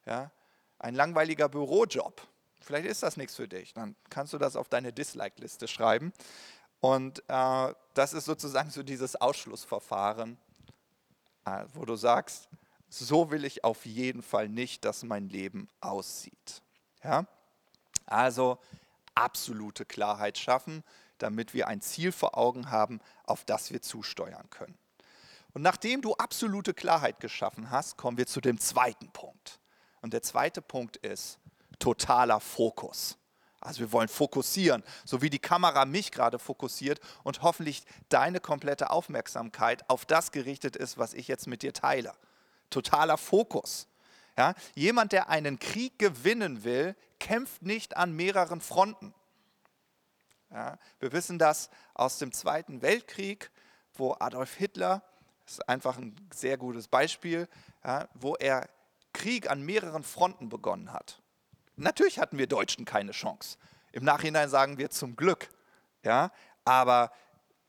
Ja, 0.06 0.32
ein 0.80 0.96
langweiliger 0.96 1.48
Bürojob, 1.48 2.22
vielleicht 2.60 2.88
ist 2.88 3.04
das 3.04 3.18
nichts 3.18 3.36
für 3.36 3.48
dich, 3.48 3.74
dann 3.74 3.96
kannst 4.10 4.34
du 4.34 4.38
das 4.38 4.56
auf 4.56 4.68
deine 4.68 4.92
Dislike-Liste 4.92 5.68
schreiben. 5.68 6.14
Und 6.80 7.24
äh, 7.28 7.74
das 7.94 8.14
ist 8.14 8.26
sozusagen 8.26 8.72
so 8.72 8.82
dieses 8.82 9.16
Ausschlussverfahren, 9.16 10.38
äh, 11.46 11.66
wo 11.74 11.86
du 11.86 11.96
sagst, 11.96 12.50
so 12.90 13.32
will 13.32 13.46
ich 13.46 13.64
auf 13.64 13.86
jeden 13.86 14.24
Fall 14.24 14.50
nicht, 14.50 14.84
dass 14.84 15.04
mein 15.04 15.30
Leben 15.30 15.70
aussieht. 15.80 16.62
Ja? 17.04 17.26
Also 18.06 18.58
absolute 19.16 19.86
Klarheit 19.86 20.38
schaffen, 20.38 20.84
damit 21.22 21.54
wir 21.54 21.68
ein 21.68 21.82
Ziel 21.82 22.12
vor 22.12 22.38
Augen 22.38 22.72
haben, 22.72 23.00
auf 23.24 23.46
das 23.46 23.72
wir 23.72 23.82
zusteuern 23.82 24.50
können. 24.50 24.78
Und 25.54 25.62
nachdem 25.62 26.02
du 26.02 26.14
absolute 26.16 26.74
Klarheit 26.74 27.20
geschaffen 27.20 27.72
hast, 27.72 27.98
kommen 27.98 28.18
wir 28.18 28.28
zu 28.28 28.42
dem 28.42 28.60
zweiten 28.60 29.10
Punkt. 29.10 29.60
Und 30.02 30.14
der 30.14 30.22
zweite 30.22 30.62
Punkt 30.62 30.98
ist, 30.98 31.40
totaler 31.80 32.40
Fokus. 32.40 33.18
Also 33.60 33.82
wir 33.82 33.92
wollen 33.92 34.08
fokussieren, 34.08 34.84
so 35.06 35.22
wie 35.22 35.30
die 35.30 35.40
Kamera 35.40 35.86
mich 35.86 36.12
gerade 36.12 36.40
fokussiert 36.40 37.00
und 37.24 37.44
hoffentlich 37.44 37.84
deine 38.10 38.40
komplette 38.40 38.90
Aufmerksamkeit 38.90 39.88
auf 39.88 40.06
das 40.06 40.32
gerichtet 40.32 40.76
ist, 40.76 40.98
was 40.98 41.14
ich 41.14 41.28
jetzt 41.28 41.46
mit 41.46 41.62
dir 41.62 41.72
teile. 41.72 42.14
Totaler 42.72 43.18
Fokus. 43.18 43.88
Ja, 44.38 44.56
jemand, 44.74 45.12
der 45.12 45.30
einen 45.30 45.60
Krieg 45.60 46.00
gewinnen 46.00 46.64
will, 46.64 46.96
kämpft 47.20 47.62
nicht 47.62 47.98
an 47.98 48.14
mehreren 48.16 48.62
Fronten. 48.62 49.14
Ja, 50.52 50.78
wir 51.00 51.12
wissen 51.14 51.40
das 51.40 51.70
aus 51.94 52.20
dem 52.20 52.32
Zweiten 52.32 52.82
Weltkrieg, 52.82 53.52
wo 53.94 54.16
Adolf 54.20 54.56
Hitler, 54.56 55.02
das 55.46 55.54
ist 55.54 55.70
einfach 55.70 55.98
ein 55.98 56.16
sehr 56.34 56.58
gutes 56.58 56.88
Beispiel, 56.88 57.48
ja, 57.84 58.08
wo 58.14 58.36
er 58.36 58.68
Krieg 59.14 59.50
an 59.50 59.62
mehreren 59.62 60.04
Fronten 60.04 60.50
begonnen 60.50 60.94
hat. 60.94 61.22
Natürlich 61.76 62.20
hatten 62.20 62.38
wir 62.38 62.48
Deutschen 62.48 62.86
keine 62.86 63.12
Chance. 63.12 63.58
Im 63.92 64.04
Nachhinein 64.04 64.50
sagen 64.50 64.78
wir 64.78 64.90
zum 64.90 65.16
Glück. 65.16 65.50
Ja? 66.04 66.32
Aber 66.64 67.12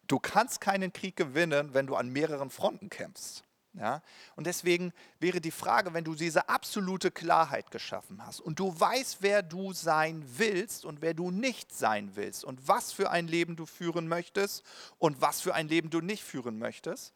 du 0.06 0.18
kannst 0.18 0.60
keinen 0.60 0.92
Krieg 0.92 1.16
gewinnen, 1.16 1.74
wenn 1.74 1.86
du 1.86 1.96
an 1.96 2.08
mehreren 2.10 2.50
Fronten 2.50 2.90
kämpfst. 2.90 3.44
Ja? 3.74 4.02
Und 4.36 4.46
deswegen 4.46 4.92
wäre 5.18 5.40
die 5.40 5.50
Frage, 5.50 5.94
wenn 5.94 6.04
du 6.04 6.14
diese 6.14 6.48
absolute 6.48 7.10
Klarheit 7.10 7.70
geschaffen 7.70 8.24
hast 8.24 8.40
und 8.40 8.58
du 8.58 8.78
weißt, 8.78 9.18
wer 9.20 9.42
du 9.42 9.72
sein 9.72 10.24
willst 10.36 10.84
und 10.84 11.00
wer 11.00 11.14
du 11.14 11.30
nicht 11.30 11.74
sein 11.74 12.14
willst 12.14 12.44
und 12.44 12.68
was 12.68 12.92
für 12.92 13.10
ein 13.10 13.28
Leben 13.28 13.56
du 13.56 13.66
führen 13.66 14.08
möchtest 14.08 14.62
und 14.98 15.20
was 15.20 15.40
für 15.40 15.54
ein 15.54 15.68
Leben 15.68 15.90
du 15.90 16.00
nicht 16.00 16.22
führen 16.22 16.58
möchtest, 16.58 17.14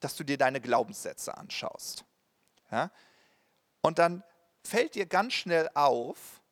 dass 0.00 0.16
du 0.16 0.24
dir 0.24 0.36
deine 0.36 0.60
Glaubenssätze 0.60 1.36
anschaust. 1.36 2.04
Ja? 2.70 2.90
Und 3.80 3.98
dann 3.98 4.22
fällt 4.62 4.94
dir 4.94 5.06
ganz 5.06 5.32
schnell 5.32 5.70
auf, 5.74 6.42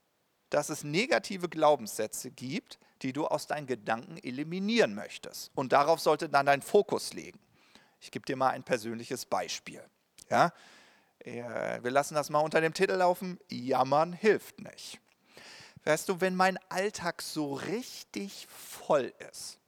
dass 0.48 0.68
es 0.68 0.84
negative 0.84 1.48
Glaubenssätze 1.48 2.30
gibt, 2.30 2.78
die 3.02 3.12
du 3.12 3.26
aus 3.26 3.46
deinen 3.46 3.66
Gedanken 3.66 4.18
eliminieren 4.18 4.94
möchtest. 4.94 5.50
Und 5.54 5.72
darauf 5.72 6.00
sollte 6.00 6.28
dann 6.28 6.46
dein 6.46 6.62
Fokus 6.62 7.12
liegen. 7.14 7.40
Ich 8.02 8.10
gebe 8.10 8.26
dir 8.26 8.34
mal 8.36 8.50
ein 8.50 8.64
persönliches 8.64 9.24
Beispiel. 9.26 9.80
Ja? 10.28 10.52
Wir 11.24 11.90
lassen 11.90 12.16
das 12.16 12.30
mal 12.30 12.40
unter 12.40 12.60
dem 12.60 12.74
Titel 12.74 12.94
laufen, 12.94 13.38
Jammern 13.48 14.12
hilft 14.12 14.60
nicht. 14.60 15.00
Weißt 15.84 16.08
du, 16.08 16.20
wenn 16.20 16.34
mein 16.34 16.58
Alltag 16.68 17.22
so 17.22 17.54
richtig 17.54 18.48
voll 18.48 19.14
ist 19.30 19.60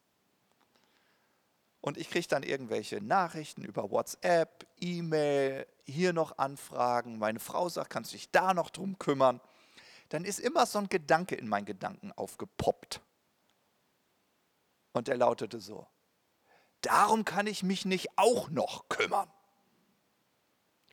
und 1.80 1.96
ich 1.96 2.10
kriege 2.10 2.26
dann 2.26 2.42
irgendwelche 2.42 3.00
Nachrichten 3.00 3.64
über 3.64 3.90
WhatsApp, 3.90 4.66
E-Mail, 4.80 5.64
hier 5.84 6.12
noch 6.12 6.38
Anfragen, 6.38 7.18
meine 7.18 7.38
Frau 7.38 7.68
sagt, 7.68 7.90
kannst 7.90 8.12
du 8.12 8.16
dich 8.16 8.32
da 8.32 8.52
noch 8.52 8.70
drum 8.70 8.98
kümmern, 8.98 9.40
dann 10.08 10.24
ist 10.24 10.40
immer 10.40 10.66
so 10.66 10.80
ein 10.80 10.88
Gedanke 10.88 11.36
in 11.36 11.46
meinen 11.46 11.66
Gedanken 11.66 12.10
aufgepoppt. 12.12 13.00
Und 14.92 15.06
der 15.06 15.18
lautete 15.18 15.60
so, 15.60 15.86
darum 16.86 17.24
kann 17.24 17.46
ich 17.46 17.62
mich 17.62 17.84
nicht 17.84 18.08
auch 18.16 18.48
noch 18.50 18.88
kümmern. 18.88 19.30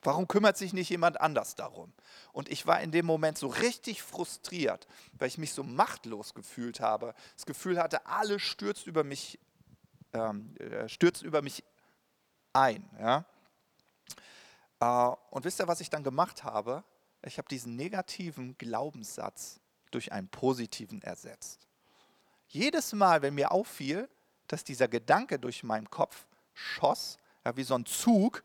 Warum 0.04 0.28
kümmert 0.28 0.58
sich 0.58 0.74
nicht 0.74 0.90
jemand 0.90 1.22
anders 1.22 1.54
darum? 1.56 1.94
Und 2.34 2.50
ich 2.50 2.66
war 2.66 2.82
in 2.82 2.92
dem 2.92 3.06
Moment 3.06 3.38
so 3.38 3.48
richtig 3.48 4.02
frustriert, 4.02 4.88
weil 5.14 5.28
ich 5.28 5.38
mich 5.38 5.54
so 5.54 5.64
machtlos 5.64 6.34
gefühlt 6.34 6.80
habe. 6.80 7.14
Das 7.36 7.46
Gefühl 7.46 7.80
hatte, 7.80 8.06
alles 8.08 8.42
stürzt 8.42 8.88
über 8.88 9.04
mich, 9.04 9.40
ähm, 10.14 10.56
äh, 10.58 10.90
stürzt 10.90 11.22
über 11.22 11.44
mich 11.44 11.64
ein. 12.54 12.90
Ja? 13.00 13.26
Äh, 14.80 15.16
und 15.30 15.46
wisst 15.46 15.60
ihr, 15.60 15.68
was 15.68 15.82
ich 15.82 15.92
dann 15.92 16.04
gemacht 16.04 16.44
habe? 16.44 16.84
Ich 17.24 17.38
habe 17.38 17.48
diesen 17.48 17.76
negativen 17.76 18.58
Glaubenssatz 18.58 19.60
durch 19.92 20.12
einen 20.12 20.30
positiven 20.30 21.04
ersetzt. 21.04 21.68
Jedes 22.48 22.92
Mal, 22.94 23.22
wenn 23.22 23.36
mir 23.36 23.52
auffiel, 23.52 24.10
dass 24.52 24.64
dieser 24.64 24.88
Gedanke 24.88 25.40
durch 25.40 25.64
meinen 25.64 25.90
Kopf 25.90 26.26
schoss, 26.54 27.18
ja, 27.46 27.56
wie 27.56 27.64
so 27.64 27.76
ein 27.76 27.86
Zug, 27.86 28.44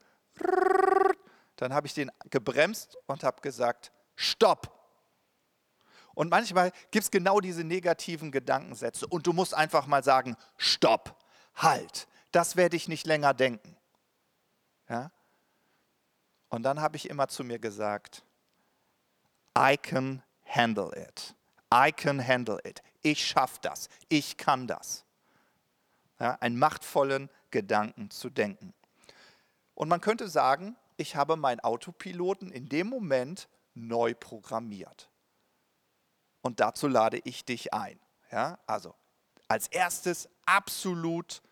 dann 1.57 1.73
habe 1.73 1.87
ich 1.87 1.95
den 1.95 2.11
gebremst 2.31 2.97
und 3.07 3.25
habe 3.25 3.41
gesagt, 3.41 3.93
stopp. 4.15 4.73
Und 6.15 6.31
manchmal 6.31 6.73
gibt 6.91 7.05
es 7.05 7.11
genau 7.11 7.41
diese 7.41 7.65
negativen 7.65 8.31
Gedankensätze 8.31 9.07
und 9.07 9.27
du 9.27 9.33
musst 9.33 9.55
einfach 9.55 9.87
mal 9.87 10.03
sagen, 10.03 10.37
stopp, 10.57 11.17
halt, 11.55 12.09
das 12.33 12.57
werde 12.57 12.77
ich 12.77 12.89
nicht 12.89 13.07
länger 13.07 13.35
denken. 13.35 13.77
Ja? 14.89 15.11
Und 16.49 16.63
dann 16.63 16.81
habe 16.81 16.97
ich 16.97 17.11
immer 17.11 17.29
zu 17.29 17.45
mir 17.45 17.59
gesagt, 17.59 18.23
I 19.59 19.77
can 19.77 20.23
handle 20.45 20.91
it. 20.97 21.35
I 21.73 21.91
can 21.93 22.27
handle 22.27 22.61
it. 22.65 22.83
Ich 23.03 23.27
schaffe 23.27 23.59
das. 23.63 23.89
Ich 24.09 24.37
kann 24.37 24.67
das. 24.67 25.06
Ja, 26.19 26.33
einen 26.41 26.59
machtvollen 26.59 27.31
Gedanken 27.51 28.11
zu 28.11 28.31
denken. 28.31 28.73
Und 29.75 29.89
man 29.89 30.01
könnte 30.01 30.29
sagen, 30.29 30.77
ich 30.97 31.17
habe 31.17 31.37
meinen 31.37 31.61
Autopiloten 31.61 32.51
in 32.51 32.69
dem 32.69 32.87
Moment 32.87 33.49
neu 33.75 34.15
programmiert. 34.15 35.11
Und 36.41 36.61
dazu 36.61 36.89
lade 36.89 37.21
ich 37.25 37.45
dich 37.45 37.75
ein. 37.75 38.01
Ja, 38.31 38.59
also 38.67 38.95
als 39.49 39.69
erstes 39.69 40.29
absolut 40.47 41.43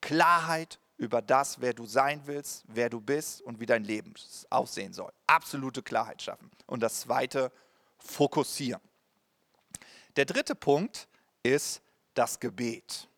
Klarheit 0.00 0.78
über 0.96 1.22
das, 1.22 1.60
wer 1.60 1.72
du 1.72 1.86
sein 1.86 2.22
willst, 2.26 2.64
wer 2.68 2.90
du 2.90 3.00
bist 3.00 3.42
und 3.42 3.60
wie 3.60 3.66
dein 3.66 3.84
Leben 3.84 4.14
aussehen 4.50 4.92
soll. 4.92 5.12
Absolute 5.26 5.82
Klarheit 5.82 6.22
schaffen. 6.22 6.50
Und 6.66 6.80
das 6.80 7.00
zweite, 7.00 7.52
fokussieren. 7.98 8.82
Der 10.16 10.24
dritte 10.24 10.54
Punkt 10.54 11.08
ist 11.42 11.82
das 12.14 12.40
Gebet. 12.40 13.08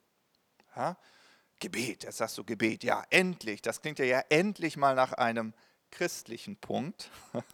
Ja? 0.76 0.96
Gebet, 1.60 2.04
jetzt 2.04 2.18
sagst 2.18 2.36
du 2.38 2.44
Gebet, 2.44 2.82
ja, 2.82 3.04
endlich. 3.10 3.62
Das 3.62 3.80
klingt 3.80 3.98
ja, 3.98 4.04
ja 4.04 4.22
endlich 4.28 4.76
mal 4.76 4.94
nach 4.94 5.12
einem 5.12 5.54
christlichen 5.90 6.56
Punkt. 6.56 7.10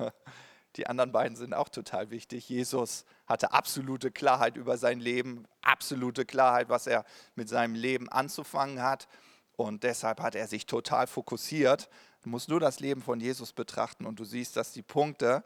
Die 0.77 0.87
anderen 0.87 1.13
beiden 1.13 1.37
sind 1.37 1.55
auch 1.55 1.69
total 1.69 2.11
wichtig. 2.11 2.49
Jesus 2.49 3.05
hatte 3.27 3.53
absolute 3.53 4.11
Klarheit 4.11 4.57
über 4.57 4.79
sein 4.79 5.01
Leben, 5.01 5.47
absolute 5.61 6.25
Klarheit, 6.25 6.69
was 6.69 6.87
er 6.87 7.05
mit 7.35 7.49
seinem 7.49 7.75
Leben 7.75 8.09
anzufangen 8.09 8.83
hat. 8.83 9.09
Und 9.57 9.83
deshalb 9.83 10.21
hat 10.21 10.37
er 10.37 10.47
sich 10.47 10.67
total 10.67 11.07
fokussiert. 11.07 11.91
Du 12.23 12.31
musst 12.31 12.49
nur 12.49 12.61
das 12.61 12.81
Leben 12.81 13.03
von 13.03 13.21
Jesus 13.21 13.53
betrachten 13.53 14.07
und 14.07 14.21
du 14.21 14.25
siehst, 14.25 14.57
dass 14.57 14.73
die 14.73 14.83
Punkte 14.83 15.43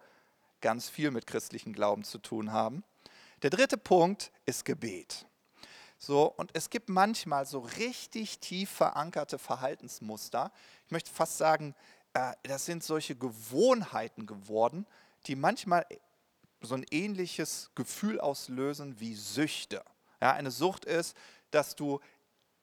ganz 0.61 0.89
viel 0.89 1.11
mit 1.11 1.27
christlichem 1.27 1.73
Glauben 1.73 2.05
zu 2.05 2.19
tun 2.19 2.53
haben. 2.53 2.85
Der 3.43 3.51
dritte 3.51 3.79
Punkt 3.79 4.31
ist 4.47 4.65
Gebet. 4.65 5.27
So, 6.05 6.25
und 6.25 6.51
es 6.55 6.69
gibt 6.69 6.89
manchmal 6.89 7.47
so 7.47 7.61
richtig 7.61 8.41
tief 8.41 8.69
verankerte 8.71 9.39
Verhaltensmuster. 9.39 10.51
Ich 10.85 10.91
möchte 10.91 11.13
fast 11.13 11.39
sagen, 11.39 11.77
äh, 12.13 12.33
das 12.43 12.67
sind 12.67 12.83
solche 12.83 13.15
Gewohnheiten 13.15 14.27
geworden, 14.27 14.85
die 15.29 15.37
manchmal 15.37 15.87
so 16.61 16.75
ein 16.75 16.85
ähnliches 16.91 17.71
Gefühl 17.77 18.19
auslösen 18.19 18.99
wie 18.99 19.15
Süchte. 19.15 19.85
Ja, 20.21 20.33
eine 20.33 20.51
Sucht 20.51 20.87
ist, 20.87 21.17
dass 21.53 21.77
du 21.77 22.01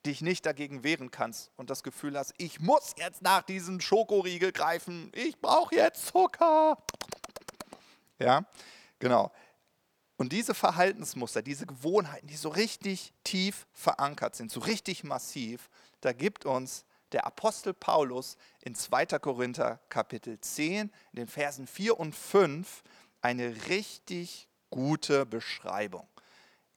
dich 0.05 0.19
nicht 0.19 0.45
dagegen 0.45 0.83
wehren 0.83 1.09
kannst 1.09 1.51
und 1.55 1.69
das 1.69 1.81
Gefühl 1.81 2.17
hast, 2.17 2.33
ich 2.37 2.59
muss 2.59 2.93
jetzt 2.97 3.21
nach 3.21 3.43
diesem 3.43 3.79
Schokoriegel 3.79 4.51
greifen, 4.51 5.13
ich 5.15 5.39
brauche 5.39 5.75
jetzt 5.75 6.07
Zucker. 6.07 6.77
Ja, 8.17 8.43
genau. 8.99 9.31
Und 10.19 10.33
diese 10.33 10.53
Verhaltensmuster, 10.53 11.41
diese 11.41 11.65
Gewohnheiten, 11.65 12.27
die 12.27 12.35
so 12.35 12.49
richtig 12.49 13.13
tief 13.23 13.65
verankert 13.71 14.35
sind, 14.35 14.51
so 14.51 14.59
richtig 14.59 15.05
massiv, 15.05 15.69
da 16.01 16.11
gibt 16.11 16.45
uns 16.45 16.83
der 17.13 17.25
Apostel 17.25 17.73
Paulus 17.73 18.35
in 18.59 18.75
2. 18.75 19.05
Korinther 19.19 19.79
Kapitel 19.87 20.37
10, 20.37 20.81
in 20.81 20.91
den 21.13 21.27
Versen 21.27 21.67
4 21.67 21.97
und 21.97 22.13
5, 22.13 22.83
eine 23.21 23.55
richtig 23.69 24.49
gute 24.69 25.25
Beschreibung. 25.25 26.05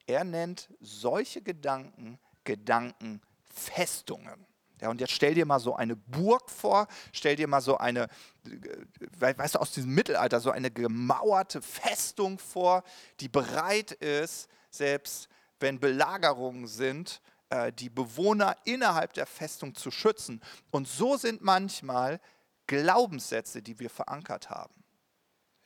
Er 0.06 0.22
nennt 0.22 0.68
solche 0.80 1.42
Gedanken 1.42 2.20
Gedankenfestungen. 2.44 4.46
Ja, 4.82 4.90
und 4.90 5.00
jetzt 5.00 5.12
stell 5.12 5.34
dir 5.34 5.46
mal 5.46 5.60
so 5.60 5.76
eine 5.76 5.94
Burg 5.94 6.50
vor, 6.50 6.88
stell 7.12 7.36
dir 7.36 7.46
mal 7.46 7.60
so 7.60 7.78
eine, 7.78 8.08
äh, 8.44 9.38
weißt 9.38 9.54
du, 9.54 9.60
aus 9.60 9.70
diesem 9.70 9.94
Mittelalter, 9.94 10.40
so 10.40 10.50
eine 10.50 10.72
gemauerte 10.72 11.62
Festung 11.62 12.36
vor, 12.40 12.82
die 13.20 13.28
bereit 13.28 13.92
ist, 13.92 14.48
selbst 14.70 15.28
wenn 15.60 15.78
Belagerungen 15.78 16.66
sind, 16.66 17.22
äh, 17.50 17.72
die 17.72 17.90
Bewohner 17.90 18.56
innerhalb 18.64 19.12
der 19.12 19.26
Festung 19.26 19.76
zu 19.76 19.92
schützen. 19.92 20.42
Und 20.72 20.88
so 20.88 21.16
sind 21.16 21.42
manchmal 21.42 22.20
Glaubenssätze, 22.66 23.62
die 23.62 23.78
wir 23.78 23.88
verankert 23.88 24.50
haben. 24.50 24.74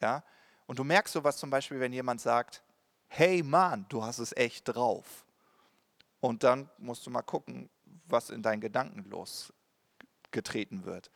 Ja? 0.02 0.24
Und 0.66 0.79
du 0.79 0.85
merkst 0.85 1.14
sowas 1.14 1.38
zum 1.38 1.48
Beispiel, 1.48 1.81
wenn 1.81 1.94
jemand 1.94 2.20
sagt, 2.20 2.62
hey 3.07 3.42
Mann, 3.42 3.87
du 3.88 4.05
hast 4.05 4.18
es 4.18 4.37
echt 4.37 4.68
drauf. 4.68 5.24
Und 6.20 6.44
dann 6.44 6.68
musst 6.76 7.07
du 7.07 7.11
mal 7.11 7.22
gucken, 7.22 7.70
was 8.09 8.31
in 8.31 8.42
deinen 8.42 8.61
Gedanken 8.61 9.09
losgetreten 9.11 10.85
wird. 10.85 11.11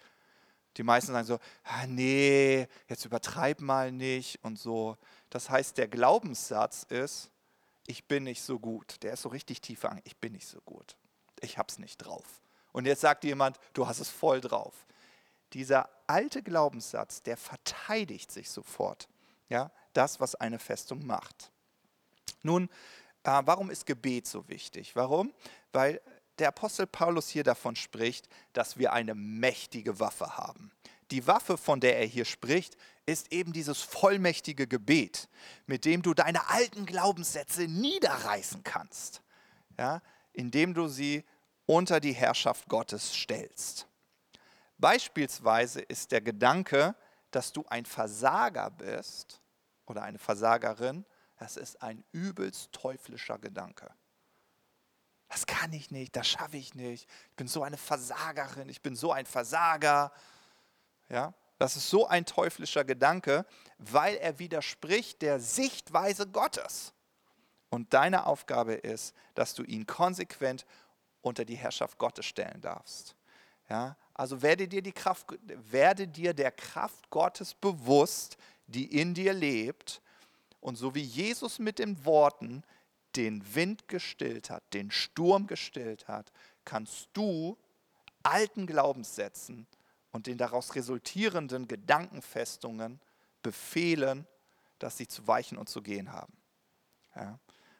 Die 0.76 0.82
meisten 0.82 1.12
sagen 1.12 1.26
so, 1.26 1.38
ah, 1.64 1.86
nee, 1.86 2.68
jetzt 2.88 3.04
übertreib 3.04 3.60
mal 3.60 3.90
nicht 3.90 4.42
und 4.44 4.58
so. 4.58 4.96
Das 5.28 5.50
heißt, 5.50 5.78
der 5.78 5.88
Glaubenssatz 5.88 6.84
ist, 6.84 7.30
ich 7.86 8.06
bin 8.06 8.24
nicht 8.24 8.42
so 8.42 8.58
gut. 8.58 9.02
Der 9.02 9.14
ist 9.14 9.22
so 9.22 9.28
richtig 9.30 9.60
tief 9.60 9.84
an, 9.84 10.00
ich 10.04 10.16
bin 10.16 10.32
nicht 10.32 10.46
so 10.46 10.60
gut. 10.60 10.96
Ich 11.40 11.58
hab's 11.58 11.78
nicht 11.78 11.98
drauf. 11.98 12.40
Und 12.72 12.86
jetzt 12.86 13.00
sagt 13.00 13.24
jemand, 13.24 13.58
du 13.72 13.86
hast 13.86 13.98
es 13.98 14.10
voll 14.10 14.40
drauf. 14.40 14.86
Dieser 15.52 15.88
alte 16.06 16.42
Glaubenssatz, 16.42 17.22
der 17.22 17.36
verteidigt 17.36 18.30
sich 18.30 18.48
sofort. 18.50 19.08
Ja, 19.48 19.72
das, 19.92 20.20
was 20.20 20.36
eine 20.36 20.60
Festung 20.60 21.04
macht. 21.04 21.50
Nun, 22.42 22.70
äh, 23.24 23.42
warum 23.44 23.70
ist 23.70 23.86
Gebet 23.86 24.28
so 24.28 24.48
wichtig? 24.48 24.94
Warum? 24.94 25.34
Weil 25.72 26.00
der 26.40 26.48
Apostel 26.48 26.86
Paulus 26.86 27.28
hier 27.28 27.44
davon 27.44 27.76
spricht, 27.76 28.28
dass 28.52 28.78
wir 28.78 28.92
eine 28.92 29.14
mächtige 29.14 30.00
Waffe 30.00 30.36
haben. 30.36 30.72
Die 31.10 31.26
Waffe, 31.26 31.56
von 31.56 31.80
der 31.80 31.98
er 31.98 32.06
hier 32.06 32.24
spricht, 32.24 32.76
ist 33.06 33.32
eben 33.32 33.52
dieses 33.52 33.82
vollmächtige 33.82 34.66
Gebet, 34.66 35.28
mit 35.66 35.84
dem 35.84 36.02
du 36.02 36.14
deine 36.14 36.48
alten 36.48 36.86
Glaubenssätze 36.86 37.62
niederreißen 37.62 38.62
kannst, 38.62 39.22
ja, 39.78 40.00
indem 40.32 40.74
du 40.74 40.86
sie 40.86 41.24
unter 41.66 42.00
die 42.00 42.12
Herrschaft 42.12 42.68
Gottes 42.68 43.14
stellst. 43.14 43.86
Beispielsweise 44.78 45.80
ist 45.80 46.12
der 46.12 46.20
Gedanke, 46.20 46.94
dass 47.32 47.52
du 47.52 47.64
ein 47.68 47.84
Versager 47.84 48.70
bist 48.70 49.40
oder 49.86 50.02
eine 50.02 50.18
Versagerin, 50.18 51.04
das 51.38 51.56
ist 51.56 51.82
ein 51.82 52.04
übelst 52.12 52.72
teuflischer 52.72 53.38
Gedanke. 53.38 53.90
Das 55.30 55.46
kann 55.46 55.72
ich 55.72 55.92
nicht, 55.92 56.16
das 56.16 56.26
schaffe 56.28 56.56
ich 56.56 56.74
nicht. 56.74 57.08
Ich 57.30 57.36
bin 57.36 57.46
so 57.46 57.62
eine 57.62 57.76
Versagerin, 57.76 58.68
ich 58.68 58.82
bin 58.82 58.96
so 58.96 59.12
ein 59.12 59.26
Versager. 59.26 60.12
Ja, 61.08 61.32
das 61.58 61.76
ist 61.76 61.88
so 61.88 62.06
ein 62.08 62.26
teuflischer 62.26 62.84
Gedanke, 62.84 63.46
weil 63.78 64.16
er 64.16 64.40
widerspricht 64.40 65.22
der 65.22 65.38
Sichtweise 65.38 66.26
Gottes. 66.26 66.92
Und 67.70 67.94
deine 67.94 68.26
Aufgabe 68.26 68.74
ist, 68.74 69.14
dass 69.34 69.54
du 69.54 69.62
ihn 69.62 69.86
konsequent 69.86 70.66
unter 71.22 71.44
die 71.44 71.54
Herrschaft 71.54 71.98
Gottes 71.98 72.26
stellen 72.26 72.60
darfst. 72.60 73.14
Ja, 73.68 73.96
also 74.14 74.42
werde 74.42 74.66
dir, 74.66 74.82
die 74.82 74.90
Kraft, 74.90 75.26
werde 75.46 76.08
dir 76.08 76.34
der 76.34 76.50
Kraft 76.50 77.08
Gottes 77.10 77.54
bewusst, 77.54 78.36
die 78.66 78.98
in 79.00 79.14
dir 79.14 79.32
lebt 79.32 80.02
und 80.60 80.74
so 80.74 80.96
wie 80.96 81.02
Jesus 81.02 81.60
mit 81.60 81.78
den 81.78 82.04
Worten 82.04 82.64
den 83.16 83.54
Wind 83.54 83.88
gestillt 83.88 84.50
hat, 84.50 84.62
den 84.72 84.90
Sturm 84.90 85.46
gestillt 85.46 86.08
hat, 86.08 86.32
kannst 86.64 87.08
du 87.12 87.58
alten 88.22 88.66
Glaubenssätzen 88.66 89.66
und 90.12 90.26
den 90.26 90.38
daraus 90.38 90.74
resultierenden 90.74 91.68
Gedankenfestungen 91.68 93.00
befehlen, 93.42 94.26
dass 94.78 94.96
sie 94.96 95.06
zu 95.06 95.26
weichen 95.26 95.58
und 95.58 95.68
zu 95.68 95.82
gehen 95.82 96.12
haben. 96.12 96.36
Ja? 97.14 97.38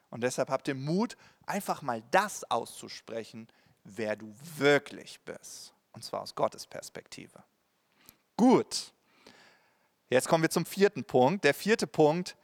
Und 0.09 0.21
deshalb 0.21 0.49
habt 0.49 0.67
ihr 0.67 0.75
Mut, 0.75 1.17
einfach 1.45 1.81
mal 1.81 2.03
das 2.11 2.49
auszusprechen, 2.49 3.47
wer 3.83 4.15
du 4.15 4.33
wirklich 4.57 5.19
bist. 5.21 5.73
Und 5.93 6.03
zwar 6.03 6.21
aus 6.21 6.35
Gottes 6.35 6.67
Perspektive. 6.67 7.43
Gut. 8.37 8.93
Jetzt 10.09 10.27
kommen 10.27 10.43
wir 10.43 10.49
zum 10.49 10.65
vierten 10.65 11.03
Punkt. 11.03 11.43
Der 11.43 11.53
vierte 11.53 11.87
Punkt 11.87 12.35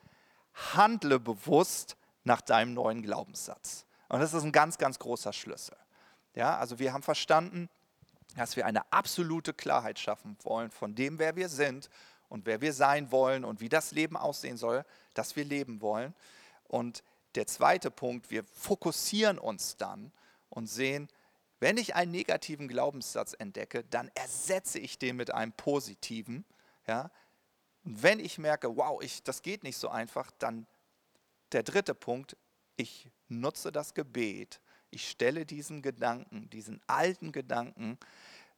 handle 0.54 1.20
bewusst 1.20 1.98
nach 2.28 2.42
deinem 2.42 2.76
neuen 2.76 3.02
Glaubenssatz. 3.02 3.86
Und 4.10 4.20
das 4.20 4.34
ist 4.34 4.44
ein 4.44 4.52
ganz, 4.52 4.78
ganz 4.78 5.00
großer 5.00 5.34
Schlüssel. 5.34 5.76
Ja, 6.36 6.58
also 6.58 6.78
wir 6.78 6.94
haben 6.94 7.02
verstanden, 7.02 7.70
dass 8.36 8.56
wir 8.56 8.68
eine 8.68 8.92
absolute 8.94 9.54
Klarheit 9.54 9.98
schaffen 9.98 10.38
wollen 10.44 10.70
von 10.70 10.94
dem, 10.94 11.18
wer 11.18 11.36
wir 11.36 11.50
sind 11.50 11.90
und 12.30 12.46
wer 12.46 12.62
wir 12.62 12.74
sein 12.74 13.12
wollen 13.12 13.44
und 13.44 13.62
wie 13.62 13.70
das 13.70 13.92
Leben 13.92 14.16
aussehen 14.16 14.58
soll, 14.58 14.86
das 15.16 15.36
wir 15.36 15.46
leben 15.46 15.82
wollen. 15.82 16.14
Und 16.68 17.04
der 17.36 17.48
zweite 17.48 17.90
Punkt, 17.90 18.30
wir 18.30 18.44
fokussieren 18.44 19.40
uns 19.40 19.78
dann 19.78 20.12
und 20.50 20.68
sehen, 20.68 21.08
wenn 21.60 21.78
ich 21.78 21.96
einen 21.96 22.12
negativen 22.12 22.68
Glaubenssatz 22.68 23.34
entdecke, 23.34 23.84
dann 23.86 24.12
ersetze 24.14 24.78
ich 24.78 25.00
den 25.00 25.16
mit 25.16 25.34
einem 25.34 25.54
positiven. 25.54 26.46
Ja, 26.88 27.10
und 27.84 28.04
wenn 28.04 28.20
ich 28.20 28.38
merke, 28.38 28.76
wow, 28.76 29.02
ich, 29.02 29.24
das 29.24 29.42
geht 29.42 29.64
nicht 29.64 29.78
so 29.78 29.90
einfach, 29.90 30.30
dann 30.38 30.68
der 31.52 31.64
dritte 31.64 31.94
Punkt, 31.94 32.38
ich 32.76 33.10
nutze 33.28 33.72
das 33.72 33.94
Gebet, 33.94 34.60
ich 34.90 35.10
stelle 35.10 35.46
diesen 35.46 35.82
Gedanken, 35.82 36.50
diesen 36.50 36.82
alten 36.88 37.32
Gedanken, 37.32 37.98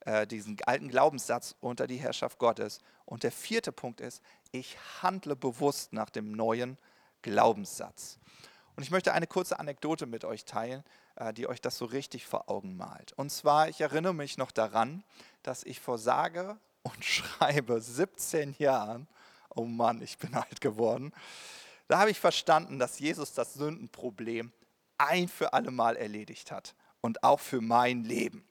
äh, 0.01 0.27
diesen 0.27 0.57
alten 0.65 0.89
Glaubenssatz 0.89 1.55
unter 1.59 1.87
die 1.87 1.97
Herrschaft 1.97 2.37
Gottes. 2.37 2.79
Und 3.05 3.23
der 3.23 3.31
vierte 3.31 3.71
Punkt 3.71 4.01
ist, 4.01 4.21
ich 4.51 4.77
handle 5.01 5.35
bewusst 5.35 5.93
nach 5.93 6.09
dem 6.09 6.31
neuen 6.31 6.77
Glaubenssatz. 7.21 8.19
Und 8.75 8.83
ich 8.83 8.91
möchte 8.91 9.13
eine 9.13 9.27
kurze 9.27 9.59
Anekdote 9.59 10.05
mit 10.05 10.23
euch 10.23 10.45
teilen, 10.45 10.83
äh, 11.15 11.33
die 11.33 11.47
euch 11.47 11.61
das 11.61 11.77
so 11.77 11.85
richtig 11.85 12.27
vor 12.27 12.49
Augen 12.49 12.77
malt. 12.77 13.13
Und 13.13 13.31
zwar, 13.31 13.69
ich 13.69 13.81
erinnere 13.81 14.13
mich 14.13 14.37
noch 14.37 14.51
daran, 14.51 15.03
dass 15.43 15.63
ich 15.63 15.79
vor 15.79 15.97
sage 15.97 16.57
und 16.83 17.03
schreibe 17.03 17.81
17 17.81 18.55
Jahren 18.59 19.07
oh 19.55 19.65
Mann, 19.65 20.01
ich 20.01 20.17
bin 20.17 20.33
alt 20.33 20.61
geworden. 20.61 21.11
Da 21.89 21.97
habe 21.99 22.11
ich 22.11 22.19
verstanden, 22.19 22.77
dass 22.77 22.99
Jesus 22.99 23.33
das 23.33 23.55
Sündenproblem 23.55 24.53
ein 24.99 25.27
für 25.27 25.53
alle 25.53 25.71
Mal 25.71 25.95
erledigt 25.95 26.51
hat 26.51 26.75
und 27.01 27.23
auch 27.23 27.39
für 27.39 27.61
mein 27.61 28.03
Leben. 28.03 28.47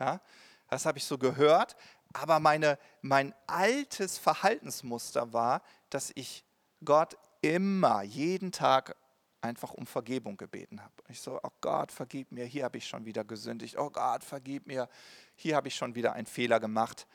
Ja, 0.00 0.22
das 0.70 0.86
habe 0.86 0.96
ich 0.96 1.04
so 1.04 1.18
gehört, 1.18 1.76
aber 2.14 2.40
meine, 2.40 2.78
mein 3.02 3.34
altes 3.46 4.16
Verhaltensmuster 4.16 5.34
war, 5.34 5.62
dass 5.90 6.12
ich 6.14 6.44
Gott 6.82 7.18
immer, 7.42 8.02
jeden 8.02 8.52
Tag 8.52 8.96
einfach 9.42 9.74
um 9.74 9.84
Vergebung 9.86 10.38
gebeten 10.38 10.80
habe. 10.82 10.94
Ich 11.10 11.20
so, 11.20 11.38
oh 11.42 11.52
Gott, 11.60 11.92
vergib 11.92 12.32
mir, 12.32 12.46
hier 12.46 12.64
habe 12.64 12.78
ich 12.78 12.86
schon 12.88 13.04
wieder 13.04 13.22
gesündigt. 13.22 13.76
Oh 13.76 13.90
Gott, 13.90 14.24
vergib 14.24 14.66
mir, 14.66 14.88
hier 15.34 15.56
habe 15.56 15.68
ich 15.68 15.74
schon 15.74 15.94
wieder 15.94 16.14
einen 16.14 16.26
Fehler 16.26 16.58
gemacht. 16.58 17.06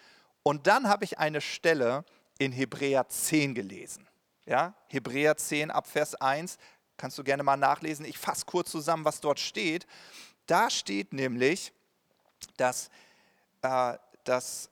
Und 0.44 0.68
dann 0.68 0.88
habe 0.88 1.04
ich 1.04 1.18
eine 1.18 1.42
Stelle 1.42 2.06
in 2.38 2.52
Hebräer 2.52 3.10
10 3.10 3.56
gelesen. 3.56 4.08
Ja, 4.48 4.74
Hebräer 4.88 5.36
10 5.36 5.72
ab 5.72 5.88
Vers 5.88 6.16
1, 6.16 6.58
kannst 6.96 7.18
du 7.18 7.24
gerne 7.24 7.44
mal 7.44 7.58
nachlesen. 7.58 8.06
Ich 8.06 8.18
fasse 8.18 8.46
kurz 8.46 8.72
zusammen, 8.72 9.04
was 9.04 9.20
dort 9.20 9.42
steht. 9.42 9.86
Da 10.46 10.70
steht 10.70 11.12
nämlich, 11.12 11.74
dass, 12.56 12.90
äh, 13.62 13.98
dass 14.24 14.70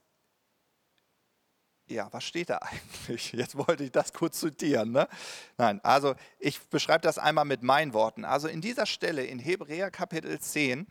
ja, 1.87 2.07
was 2.11 2.23
steht 2.23 2.49
da 2.49 2.57
eigentlich? 2.61 3.33
Jetzt 3.33 3.57
wollte 3.57 3.83
ich 3.83 3.91
das 3.91 4.13
kurz 4.13 4.39
zitieren. 4.39 4.93
Ne? 4.93 5.09
Nein, 5.57 5.81
also 5.83 6.15
ich 6.39 6.61
beschreibe 6.69 7.01
das 7.01 7.19
einmal 7.19 7.45
mit 7.45 7.61
meinen 7.61 7.93
Worten. 7.93 8.23
Also 8.23 8.47
in 8.47 8.61
dieser 8.61 8.85
Stelle 8.85 9.25
in 9.25 9.39
Hebräer 9.39 9.91
Kapitel 9.91 10.39
10 10.39 10.87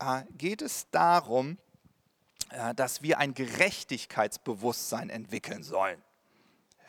äh, 0.00 0.22
geht 0.32 0.60
es 0.60 0.90
darum, 0.90 1.56
äh, 2.50 2.74
dass 2.74 3.00
wir 3.00 3.18
ein 3.18 3.32
Gerechtigkeitsbewusstsein 3.32 5.08
entwickeln 5.08 5.62
sollen. 5.62 6.02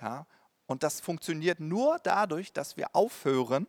Ja? 0.01 0.25
Und 0.67 0.83
das 0.83 0.99
funktioniert 0.99 1.59
nur 1.59 1.99
dadurch, 1.99 2.53
dass 2.53 2.77
wir 2.77 2.95
aufhören, 2.95 3.67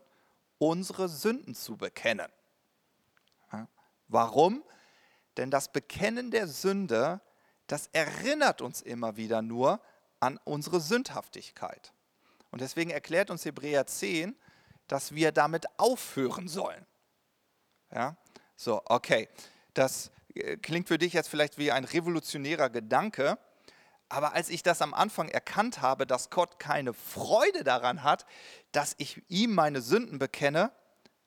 unsere 0.58 1.08
Sünden 1.08 1.54
zu 1.54 1.76
bekennen. 1.76 2.30
Warum? 4.08 4.62
Denn 5.36 5.50
das 5.50 5.70
Bekennen 5.72 6.30
der 6.30 6.46
Sünde 6.46 7.20
das 7.66 7.88
erinnert 7.92 8.60
uns 8.60 8.80
immer 8.80 9.16
wieder 9.16 9.42
nur 9.42 9.80
an 10.20 10.38
unsere 10.44 10.80
Sündhaftigkeit. 10.80 11.92
Und 12.50 12.60
deswegen 12.60 12.90
erklärt 12.90 13.30
uns 13.30 13.44
Hebräer 13.44 13.86
10, 13.86 14.36
dass 14.86 15.14
wir 15.14 15.32
damit 15.32 15.66
aufhören 15.78 16.48
sollen. 16.48 16.86
Ja? 17.92 18.16
So, 18.54 18.82
okay. 18.84 19.28
Das 19.74 20.10
äh, 20.34 20.56
klingt 20.56 20.88
für 20.88 20.96
dich 20.96 21.12
jetzt 21.12 21.28
vielleicht 21.28 21.58
wie 21.58 21.72
ein 21.72 21.84
revolutionärer 21.84 22.70
Gedanke, 22.70 23.36
aber 24.08 24.34
als 24.34 24.48
ich 24.48 24.62
das 24.62 24.82
am 24.82 24.94
Anfang 24.94 25.28
erkannt 25.28 25.82
habe, 25.82 26.06
dass 26.06 26.30
Gott 26.30 26.58
keine 26.58 26.92
Freude 26.92 27.64
daran 27.64 28.02
hat, 28.02 28.26
dass 28.72 28.94
ich 28.98 29.22
ihm 29.28 29.54
meine 29.54 29.80
Sünden 29.80 30.18
bekenne, 30.18 30.70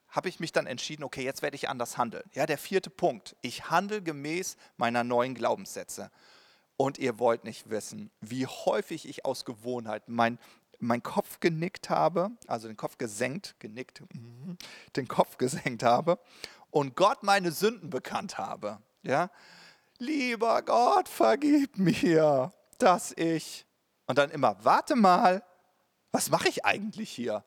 habe 0.07 0.29
ich 0.29 0.39
mich 0.39 0.51
dann 0.51 0.65
entschieden, 0.65 1.03
okay, 1.03 1.23
jetzt 1.23 1.41
werde 1.41 1.55
ich 1.55 1.69
anders 1.69 1.97
handeln. 1.97 2.23
Ja, 2.33 2.45
der 2.45 2.57
vierte 2.57 2.89
Punkt. 2.89 3.35
Ich 3.41 3.69
handle 3.69 4.01
gemäß 4.01 4.57
meiner 4.77 5.03
neuen 5.03 5.35
Glaubenssätze. 5.35 6.09
Und 6.77 6.97
ihr 6.97 7.19
wollt 7.19 7.43
nicht 7.43 7.69
wissen, 7.69 8.09
wie 8.21 8.47
häufig 8.47 9.07
ich 9.07 9.25
aus 9.25 9.45
Gewohnheit 9.45 10.07
mein, 10.07 10.39
mein 10.79 11.03
Kopf 11.03 11.39
genickt 11.41 11.89
habe, 11.89 12.31
also 12.47 12.67
den 12.67 12.77
Kopf 12.77 12.97
gesenkt, 12.97 13.55
genickt, 13.59 14.01
mhm, 14.13 14.57
den 14.95 15.07
Kopf 15.07 15.37
gesenkt 15.37 15.83
habe 15.83 16.17
und 16.71 16.95
Gott 16.95 17.23
meine 17.23 17.51
Sünden 17.51 17.89
bekannt 17.89 18.37
habe. 18.37 18.79
Ja? 19.03 19.29
Lieber 19.97 20.61
Gott, 20.61 21.09
vergib 21.09 21.77
mir, 21.77 22.53
dass 22.79 23.11
ich. 23.15 23.65
Und 24.07 24.17
dann 24.17 24.31
immer, 24.31 24.57
warte 24.63 24.95
mal, 24.95 25.43
was 26.11 26.31
mache 26.31 26.49
ich 26.49 26.65
eigentlich 26.65 27.11
hier? 27.11 27.43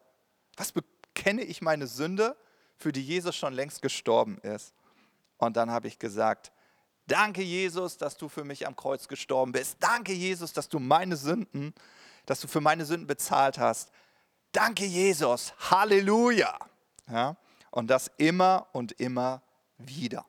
Was 0.57 0.73
bekenne 0.73 1.42
ich 1.42 1.61
meine 1.61 1.87
Sünde? 1.87 2.37
für 2.83 2.92
die 2.92 3.03
Jesus 3.03 3.35
schon 3.37 3.55
längst 3.55 3.81
gestorben 3.81 4.38
ist. 4.38 4.75
Und 5.38 5.57
dann 5.57 5.71
habe 5.71 5.88
ich 5.88 5.99
gesagt, 5.99 6.53
danke 7.07 7.42
Jesus, 7.42 7.97
dass 7.97 8.16
du 8.16 8.29
für 8.29 8.45
mich 8.45 8.66
am 8.66 8.77
Kreuz 8.77 9.09
gestorben 9.09 9.53
bist. 9.53 9.77
Danke 9.81 10.12
Jesus, 10.12 10.53
dass 10.53 10.68
du 10.68 10.79
meine 10.79 11.16
Sünden, 11.16 11.75
dass 12.27 12.40
du 12.40 12.49
für 12.49 12.61
meine 12.61 12.85
Sünden 12.85 13.07
bezahlt 13.07 13.59
hast. 13.59 13.90
Danke 14.51 14.85
Jesus, 14.85 15.55
Halleluja. 15.71 16.59
Ja? 17.09 17.37
Und 17.71 17.88
das 17.88 18.11
immer 18.18 18.66
und 18.73 18.92
immer 19.01 19.42
wieder. 19.79 20.27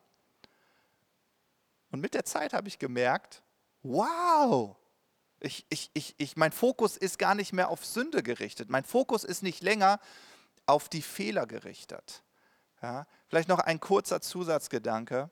Und 1.92 2.00
mit 2.00 2.14
der 2.14 2.24
Zeit 2.24 2.54
habe 2.54 2.68
ich 2.68 2.80
gemerkt, 2.80 3.44
wow, 3.82 4.76
ich, 5.44 5.66
ich, 5.70 5.92
ich, 5.94 6.16
ich, 6.18 6.38
mein 6.38 6.54
Fokus 6.54 6.96
ist 6.96 7.20
gar 7.20 7.36
nicht 7.36 7.52
mehr 7.52 7.70
auf 7.70 7.86
Sünde 7.86 8.24
gerichtet. 8.24 8.70
Mein 8.70 8.86
Fokus 8.86 9.26
ist 9.26 9.44
nicht 9.44 9.62
länger 9.62 10.00
auf 10.66 10.88
die 10.88 11.02
Fehler 11.02 11.46
gerichtet. 11.46 12.24
Ja, 12.82 13.06
vielleicht 13.28 13.50
noch 13.50 13.60
ein 13.60 13.80
kurzer 13.80 14.22
Zusatzgedanke, 14.22 15.30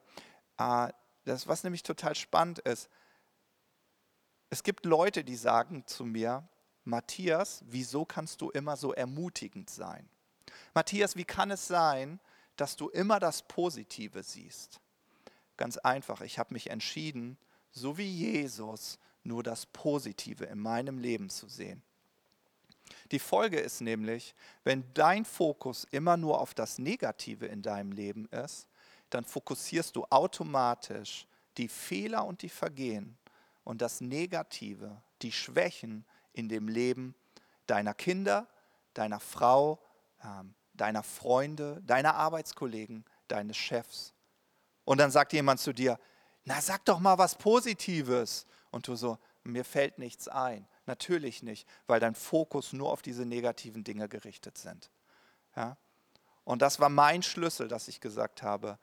äh, 0.58 0.88
das, 1.24 1.48
was 1.48 1.64
nämlich 1.64 1.82
total 1.82 2.14
spannend 2.14 2.58
ist. 2.60 2.90
Es 4.50 4.62
gibt 4.62 4.84
Leute, 4.84 5.24
die 5.24 5.36
sagen 5.36 5.86
zu 5.86 6.04
mir, 6.04 6.46
Matthias, 6.84 7.62
wieso 7.66 8.04
kannst 8.04 8.40
du 8.42 8.50
immer 8.50 8.76
so 8.76 8.92
ermutigend 8.92 9.70
sein? 9.70 10.08
Matthias, 10.74 11.16
wie 11.16 11.24
kann 11.24 11.50
es 11.50 11.66
sein, 11.66 12.20
dass 12.56 12.76
du 12.76 12.90
immer 12.90 13.18
das 13.18 13.42
Positive 13.42 14.22
siehst? 14.22 14.80
Ganz 15.56 15.78
einfach, 15.78 16.20
ich 16.20 16.38
habe 16.38 16.52
mich 16.52 16.70
entschieden, 16.70 17.38
so 17.70 17.96
wie 17.96 18.08
Jesus, 18.08 18.98
nur 19.24 19.42
das 19.42 19.66
Positive 19.66 20.44
in 20.44 20.58
meinem 20.58 20.98
Leben 20.98 21.30
zu 21.30 21.48
sehen. 21.48 21.82
Die 23.10 23.18
Folge 23.18 23.58
ist 23.58 23.80
nämlich, 23.80 24.34
wenn 24.64 24.84
dein 24.94 25.24
Fokus 25.24 25.86
immer 25.90 26.16
nur 26.16 26.40
auf 26.40 26.54
das 26.54 26.78
Negative 26.78 27.46
in 27.46 27.62
deinem 27.62 27.92
Leben 27.92 28.26
ist, 28.28 28.68
dann 29.10 29.24
fokussierst 29.24 29.94
du 29.96 30.04
automatisch 30.10 31.26
die 31.58 31.68
Fehler 31.68 32.24
und 32.24 32.42
die 32.42 32.48
Vergehen 32.48 33.16
und 33.64 33.82
das 33.82 34.00
Negative, 34.00 35.02
die 35.20 35.32
Schwächen 35.32 36.04
in 36.32 36.48
dem 36.48 36.68
Leben 36.68 37.14
deiner 37.66 37.94
Kinder, 37.94 38.48
deiner 38.94 39.20
Frau, 39.20 39.78
ähm, 40.24 40.54
deiner 40.74 41.02
Freunde, 41.02 41.82
deiner 41.86 42.14
Arbeitskollegen, 42.14 43.04
deines 43.28 43.56
Chefs. 43.56 44.14
Und 44.84 44.98
dann 44.98 45.10
sagt 45.10 45.32
jemand 45.32 45.60
zu 45.60 45.72
dir, 45.72 45.98
na 46.44 46.60
sag 46.60 46.84
doch 46.84 46.98
mal 46.98 47.18
was 47.18 47.36
Positives. 47.36 48.46
Und 48.70 48.88
du 48.88 48.96
so, 48.96 49.18
mir 49.44 49.64
fällt 49.64 49.98
nichts 49.98 50.28
ein. 50.28 50.66
Natürlich 50.86 51.42
nicht, 51.42 51.68
weil 51.86 52.00
dein 52.00 52.14
Fokus 52.14 52.72
nur 52.72 52.90
auf 52.90 53.02
diese 53.02 53.24
negativen 53.24 53.84
Dinge 53.84 54.08
gerichtet 54.08 54.58
sind. 54.58 54.90
Ja? 55.56 55.76
Und 56.44 56.62
das 56.62 56.80
war 56.80 56.88
mein 56.88 57.22
Schlüssel, 57.22 57.68
dass 57.68 57.88
ich 57.88 58.00
gesagt 58.00 58.42
habe, 58.42 58.78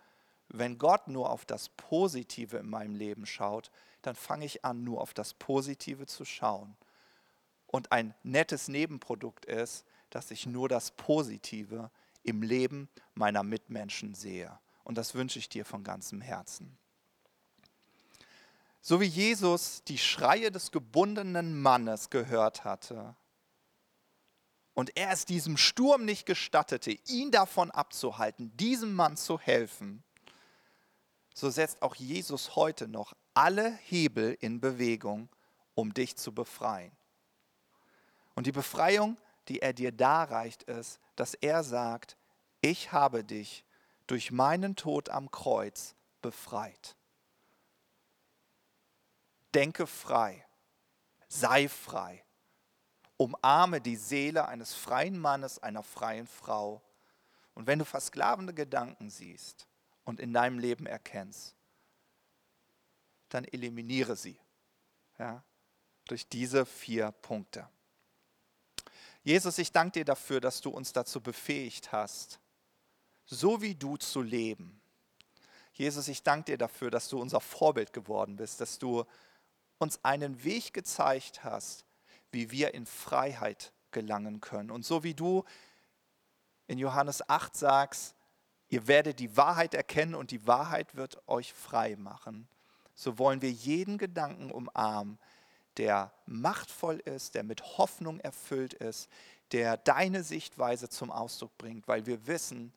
wenn 0.48 0.78
Gott 0.78 1.08
nur 1.08 1.30
auf 1.30 1.46
das 1.46 1.70
Positive 1.70 2.58
in 2.58 2.70
meinem 2.70 2.96
Leben 2.96 3.26
schaut, 3.26 3.70
dann 4.02 4.16
fange 4.16 4.46
ich 4.46 4.66
an, 4.66 4.84
nur 4.84 5.02
auf 5.02 5.14
das 5.14 5.34
Positive 5.34 6.08
zu 6.08 6.26
schauen. 6.26 6.76
Und 7.68 7.92
ein 7.92 8.16
nettes 8.24 8.68
Nebenprodukt 8.68 9.46
ist, 9.46 9.86
dass 10.10 10.32
ich 10.32 10.48
nur 10.48 10.70
das 10.70 10.92
Positive 10.92 11.92
im 12.24 12.42
Leben 12.42 12.90
meiner 13.14 13.44
Mitmenschen 13.44 14.16
sehe. 14.16 14.58
Und 14.84 14.98
das 14.98 15.14
wünsche 15.14 15.38
ich 15.38 15.50
dir 15.50 15.66
von 15.66 15.84
ganzem 15.84 16.22
Herzen. 16.22 16.78
So 18.82 19.02
wie 19.02 19.06
Jesus 19.06 19.84
die 19.84 19.98
Schreie 19.98 20.52
des 20.52 20.72
gebundenen 20.72 21.62
Mannes 21.62 22.10
gehört 22.10 22.64
hatte 22.64 23.16
und 24.74 24.96
er 24.96 25.12
es 25.12 25.26
diesem 25.26 25.58
Sturm 25.58 26.06
nicht 26.06 26.26
gestattete, 26.26 26.92
ihn 27.08 27.32
davon 27.32 27.72
abzuhalten, 27.72 28.56
diesem 28.56 28.94
Mann 28.94 29.18
zu 29.18 29.38
helfen, 29.38 30.04
so 31.34 31.50
setzt 31.50 31.82
auch 31.82 31.96
Jesus 31.96 32.56
heute 32.56 32.88
noch 32.88 33.14
alle 33.34 33.72
Hebel 33.72 34.38
in 34.40 34.60
Bewegung, 34.60 35.30
um 35.76 35.94
dich 35.94 36.16
zu 36.16 36.34
befreien. 36.34 36.92
Und 38.36 38.48
die 38.48 38.52
Befreiung, 38.52 39.18
die 39.50 39.60
er 39.60 39.74
dir 39.74 39.92
darreicht, 39.92 40.64
ist, 40.64 41.00
dass 41.16 41.34
er 41.34 41.64
sagt, 41.64 42.18
ich 42.62 42.92
habe 42.92 43.24
dich 43.24 43.66
durch 44.08 44.32
meinen 44.32 44.76
Tod 44.76 45.10
am 45.10 45.30
Kreuz 45.32 45.96
befreit. 46.22 46.96
Denke 49.54 49.88
frei, 49.88 50.46
sei 51.28 51.68
frei, 51.68 52.24
umarme 53.18 53.82
die 53.82 53.96
Seele 53.96 54.48
eines 54.48 54.74
freien 54.74 55.20
Mannes, 55.20 55.60
einer 55.60 55.84
freien 55.84 56.28
Frau. 56.28 56.82
Und 57.54 57.68
wenn 57.68 57.80
du 57.80 57.86
versklavende 57.86 58.54
Gedanken 58.54 59.10
siehst 59.10 59.68
und 60.06 60.20
in 60.20 60.34
deinem 60.34 60.60
Leben 60.60 60.86
erkennst, 60.86 61.56
dann 63.30 63.46
eliminiere 63.46 64.16
sie 64.16 64.40
ja, 65.18 65.44
durch 66.06 66.28
diese 66.28 66.66
vier 66.66 67.12
Punkte. 67.12 67.68
Jesus, 69.24 69.58
ich 69.58 69.72
danke 69.72 70.00
dir 70.00 70.06
dafür, 70.06 70.40
dass 70.40 70.62
du 70.62 70.70
uns 70.70 70.94
dazu 70.94 71.22
befähigt 71.22 71.92
hast, 71.92 72.40
so 73.26 73.62
wie 73.62 73.76
du 73.76 73.98
zu 73.98 74.22
leben. 74.22 74.82
Jesus, 75.74 76.08
ich 76.08 76.24
danke 76.24 76.52
dir 76.52 76.58
dafür, 76.58 76.90
dass 76.90 77.10
du 77.10 77.20
unser 77.20 77.40
Vorbild 77.40 77.94
geworden 77.94 78.38
bist, 78.38 78.60
dass 78.62 78.80
du 78.80 79.06
uns 79.80 80.04
einen 80.04 80.44
Weg 80.44 80.74
gezeigt 80.74 81.44
hast, 81.44 81.86
wie 82.32 82.52
wir 82.52 82.74
in 82.74 82.86
Freiheit 82.86 83.74
gelangen 83.92 84.40
können. 84.42 84.70
Und 84.72 84.86
so 84.86 85.04
wie 85.04 85.16
du 85.16 85.44
in 86.68 86.78
Johannes 86.78 87.28
8 87.28 87.56
sagst, 87.56 88.16
ihr 88.68 88.88
werdet 88.88 89.20
die 89.20 89.36
Wahrheit 89.36 89.74
erkennen 89.74 90.14
und 90.14 90.32
die 90.32 90.46
Wahrheit 90.46 90.96
wird 90.96 91.18
euch 91.28 91.54
frei 91.54 91.96
machen, 91.96 92.48
so 92.94 93.18
wollen 93.18 93.42
wir 93.42 93.52
jeden 93.52 93.98
Gedanken 93.98 94.52
umarmen, 94.52 95.18
der 95.78 96.12
machtvoll 96.26 96.98
ist, 96.98 97.36
der 97.36 97.44
mit 97.44 97.78
Hoffnung 97.78 98.20
erfüllt 98.20 98.74
ist, 98.74 99.10
der 99.54 99.78
deine 99.78 100.24
Sichtweise 100.24 100.90
zum 100.90 101.10
Ausdruck 101.10 101.58
bringt, 101.58 101.88
weil 101.88 102.06
wir 102.06 102.28
wissen, 102.28 102.74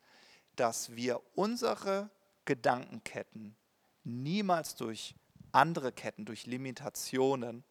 dass 0.55 0.95
wir 0.95 1.21
unsere 1.35 2.09
Gedankenketten 2.45 3.55
niemals 4.03 4.75
durch 4.75 5.15
andere 5.53 5.91
Ketten 5.91 6.25
durch 6.25 6.45
Limitationen 6.45 7.63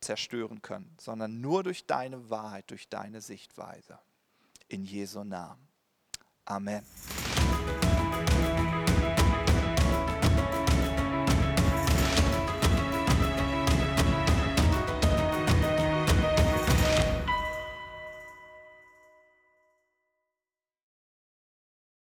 zerstören 0.00 0.62
können, 0.62 0.94
sondern 1.00 1.40
nur 1.40 1.64
durch 1.64 1.86
deine 1.86 2.30
Wahrheit, 2.30 2.70
durch 2.70 2.88
deine 2.88 3.20
Sichtweise. 3.20 3.98
In 4.68 4.84
Jesu 4.84 5.24
Namen. 5.24 5.66
Amen. 6.44 6.84